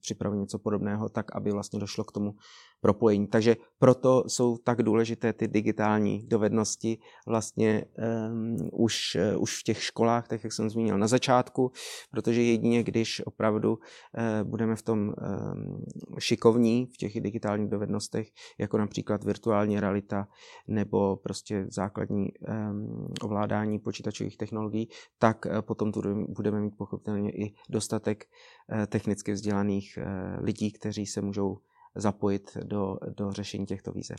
připravují 0.00 0.40
něco 0.40 0.58
podobného, 0.58 1.08
tak 1.08 1.36
aby 1.36 1.50
vlastně 1.50 1.78
došlo 1.78 2.04
k 2.04 2.12
tomu 2.12 2.34
propojení. 2.80 3.26
Takže 3.26 3.56
proto 3.78 4.24
jsou 4.26 4.56
tak 4.56 4.82
důležité 4.82 5.32
ty 5.32 5.48
digitální 5.48 6.26
dovednosti 6.26 6.98
vlastně 7.26 7.84
um, 8.28 8.56
už, 8.72 9.16
uh, 9.34 9.42
už 9.42 9.60
v 9.60 9.62
těch 9.62 9.82
školách, 9.82 10.28
tak 10.28 10.44
jak 10.44 10.52
jsem 10.52 10.70
zmínil 10.70 10.98
na 10.98 11.06
začátku, 11.06 11.72
protože 12.10 12.42
jedině, 12.42 12.82
když 12.82 13.22
opravdu 13.26 13.72
uh, 13.72 14.48
budeme 14.50 14.76
v 14.76 14.82
tom 14.82 14.98
um, 15.08 15.84
šikovní, 16.18 16.86
v 16.86 16.96
těch 16.96 17.20
digitálních 17.20 17.70
dovednostech, 17.70 18.28
jako 18.58 18.78
například 18.78 19.24
virtuální 19.24 19.80
realita 19.80 20.28
nebo 20.68 21.16
prostě 21.16 21.66
základní 21.68 22.28
um, 22.32 23.08
ovládání 23.22 23.78
počítačových 23.78 24.36
technologií, 24.36 24.88
tak 25.18 25.46
uh, 25.46 25.60
potom 25.60 25.92
tu 25.92 26.02
budeme 26.28 26.60
mít 26.60 26.76
pochopitelně 26.76 27.30
i 27.30 27.54
dostatek 27.70 28.24
uh, 28.24 28.86
technicky 28.86 29.32
vzdělaných 29.32 29.98
uh, 29.98 30.44
lidí, 30.44 30.72
kteří 30.72 31.06
se 31.06 31.20
můžou 31.20 31.58
zapojit 31.96 32.56
do, 32.56 32.98
do 33.16 33.32
řešení 33.32 33.66
těchto 33.66 33.92
výzev. 33.92 34.18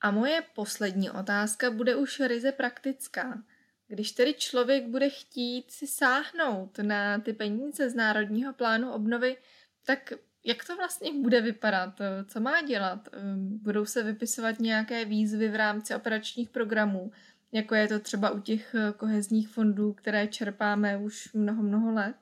A 0.00 0.10
moje 0.10 0.42
poslední 0.54 1.10
otázka 1.10 1.70
bude 1.70 1.96
už 1.96 2.20
ryze 2.20 2.52
praktická. 2.52 3.42
Když 3.88 4.12
tedy 4.12 4.34
člověk 4.34 4.88
bude 4.88 5.08
chtít 5.08 5.70
si 5.70 5.86
sáhnout 5.86 6.78
na 6.78 7.18
ty 7.18 7.32
peníze 7.32 7.90
z 7.90 7.94
Národního 7.94 8.52
plánu 8.52 8.92
obnovy, 8.92 9.36
tak 9.86 10.12
jak 10.44 10.64
to 10.64 10.76
vlastně 10.76 11.22
bude 11.22 11.40
vypadat? 11.40 11.98
Co 12.28 12.40
má 12.40 12.62
dělat? 12.62 13.08
Budou 13.36 13.84
se 13.84 14.02
vypisovat 14.02 14.60
nějaké 14.60 15.04
výzvy 15.04 15.48
v 15.48 15.56
rámci 15.56 15.94
operačních 15.94 16.50
programů, 16.50 17.10
jako 17.52 17.74
je 17.74 17.88
to 17.88 17.98
třeba 18.00 18.30
u 18.30 18.40
těch 18.40 18.74
kohezních 18.96 19.48
fondů, 19.48 19.92
které 19.92 20.26
čerpáme 20.26 20.96
už 20.96 21.32
mnoho, 21.32 21.62
mnoho 21.62 21.92
let? 21.92 22.16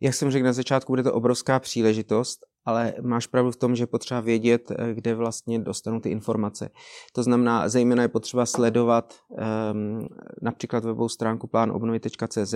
Jak 0.00 0.14
jsem 0.14 0.30
řekl 0.30 0.46
na 0.46 0.52
začátku, 0.52 0.92
bude 0.92 1.02
to 1.02 1.14
obrovská 1.14 1.58
příležitost 1.58 2.46
ale 2.64 2.94
máš 3.02 3.26
pravdu 3.26 3.50
v 3.50 3.56
tom, 3.56 3.76
že 3.76 3.86
potřeba 3.86 4.20
vědět, 4.20 4.70
eh, 4.70 4.94
kde 4.94 5.14
vlastně 5.14 5.58
dostanu 5.58 6.00
ty 6.00 6.10
informace. 6.10 6.70
To 7.12 7.22
znamená, 7.22 7.68
zejména 7.68 8.02
je 8.02 8.08
potřeba 8.08 8.46
sledovat 8.46 9.14
um, 9.28 10.08
například 10.42 10.84
webovou 10.84 11.08
stránku 11.08 11.46
plánobnovy.cz, 11.46 12.54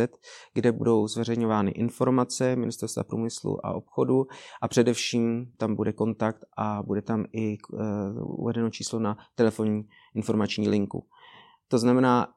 kde 0.54 0.72
budou 0.72 1.08
zveřejňovány 1.08 1.70
informace 1.70 2.56
Ministerstva 2.56 3.04
průmyslu 3.04 3.66
a 3.66 3.72
obchodu 3.72 4.26
a 4.62 4.68
především 4.68 5.46
tam 5.56 5.74
bude 5.74 5.92
kontakt 5.92 6.44
a 6.56 6.82
bude 6.82 7.02
tam 7.02 7.24
i 7.32 7.58
uh, 7.72 7.80
uvedeno 8.40 8.70
číslo 8.70 8.98
na 8.98 9.16
telefonní 9.34 9.88
informační 10.14 10.68
linku. 10.68 11.06
To 11.68 11.78
znamená, 11.78 12.28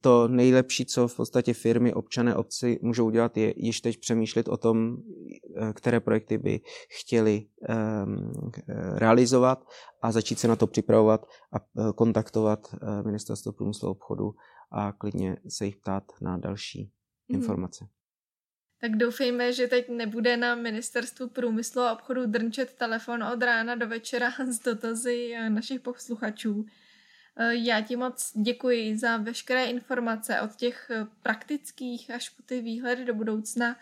to 0.00 0.28
nejlepší, 0.28 0.86
co 0.86 1.08
v 1.08 1.16
podstatě 1.16 1.54
firmy, 1.54 1.94
občané, 1.94 2.34
obci 2.34 2.78
můžou 2.82 3.06
udělat, 3.06 3.36
je 3.36 3.54
již 3.56 3.80
teď 3.80 4.00
přemýšlet 4.00 4.48
o 4.48 4.56
tom, 4.56 4.96
eh, 5.56 5.72
které 5.72 6.00
projekty 6.00 6.38
by 6.38 6.60
chtěli 7.00 7.46
ehm, 7.68 8.32
realizovat 8.94 9.64
a 10.02 10.12
začít 10.12 10.38
se 10.38 10.48
na 10.48 10.56
to 10.56 10.66
připravovat 10.66 11.26
a 11.52 11.56
eh, 11.60 11.92
kontaktovat 11.94 12.74
Ministerstvo 13.04 13.52
průmyslu 13.52 13.88
a 13.88 13.90
obchodu 13.90 14.34
a 14.70 14.92
klidně 14.92 15.36
se 15.48 15.66
jich 15.66 15.76
ptát 15.76 16.04
na 16.20 16.36
další 16.36 16.92
hmm. 17.30 17.40
informace. 17.40 17.86
Tak 18.80 18.96
doufejme, 18.96 19.52
že 19.52 19.66
teď 19.66 19.88
nebude 19.88 20.36
na 20.36 20.54
ministerstvu 20.54 21.28
průmyslu 21.28 21.82
a 21.82 21.92
obchodu 21.92 22.26
drnčet 22.26 22.74
telefon 22.74 23.22
od 23.22 23.42
rána 23.42 23.74
do 23.74 23.88
večera 23.88 24.30
s 24.50 24.58
dotazy 24.58 25.34
našich 25.48 25.80
posluchačů. 25.80 26.66
Eh, 27.36 27.54
já 27.54 27.80
ti 27.80 27.96
moc 27.96 28.32
děkuji 28.34 28.96
za 28.98 29.16
veškeré 29.16 29.64
informace 29.64 30.40
od 30.40 30.56
těch 30.56 30.90
eh, 30.90 31.06
praktických 31.22 32.10
až 32.10 32.28
po 32.28 32.42
ty 32.42 32.60
výhledy 32.60 33.04
do 33.04 33.14
budoucna. 33.14 33.76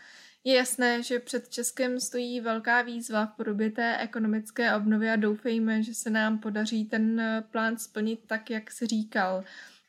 Je 0.44 0.54
jasné, 0.54 1.02
že 1.02 1.18
před 1.18 1.48
Českem 1.48 2.00
stojí 2.00 2.40
velká 2.40 2.82
výzva 2.82 3.26
v 3.26 3.36
podobě 3.36 3.70
té 3.70 3.98
ekonomické 3.98 4.76
obnovy 4.76 5.10
a 5.10 5.16
doufejme, 5.16 5.82
že 5.82 5.94
se 5.94 6.10
nám 6.10 6.38
podaří 6.38 6.84
ten 6.84 7.20
eh, 7.20 7.44
plán 7.50 7.76
splnit 7.76 8.20
tak, 8.26 8.50
jak 8.50 8.70
se 8.70 8.86
říkal. 8.86 9.44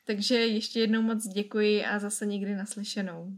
Takže 0.06 0.34
ještě 0.34 0.80
jednou 0.80 1.02
moc 1.02 1.26
děkuji 1.26 1.84
a 1.84 1.98
zase 1.98 2.26
někdy 2.26 2.54
naslyšenou. 2.54 3.32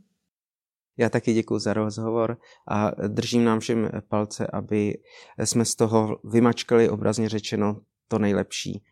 Já 0.97 1.09
taky 1.09 1.33
děkuji 1.33 1.59
za 1.59 1.73
rozhovor 1.73 2.39
a 2.69 2.91
držím 3.09 3.45
nám 3.45 3.61
všem 3.61 3.91
palce, 4.09 4.47
aby 4.53 4.99
jsme 5.39 5.65
z 5.65 5.75
toho 5.75 6.21
vymačkali 6.25 6.89
obrazně 6.89 7.29
řečeno 7.29 7.81
to 8.09 8.19
nejlepší 8.19 8.83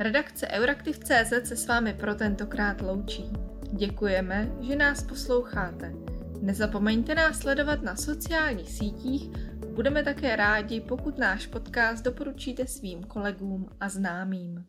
Redakce 0.00 0.48
Euraktiv.cz 0.48 1.48
se 1.48 1.56
s 1.56 1.66
vámi 1.66 1.94
pro 1.94 2.14
tentokrát 2.14 2.80
loučí. 2.80 3.30
Děkujeme, 3.72 4.52
že 4.60 4.76
nás 4.76 5.02
posloucháte. 5.02 5.92
Nezapomeňte 6.40 7.14
nás 7.14 7.38
sledovat 7.38 7.82
na 7.82 7.96
sociálních 7.96 8.72
sítích, 8.72 9.30
budeme 9.74 10.02
také 10.02 10.36
rádi, 10.36 10.80
pokud 10.80 11.18
náš 11.18 11.46
podcast 11.46 12.04
doporučíte 12.04 12.66
svým 12.66 13.04
kolegům 13.04 13.68
a 13.80 13.88
známým. 13.88 14.64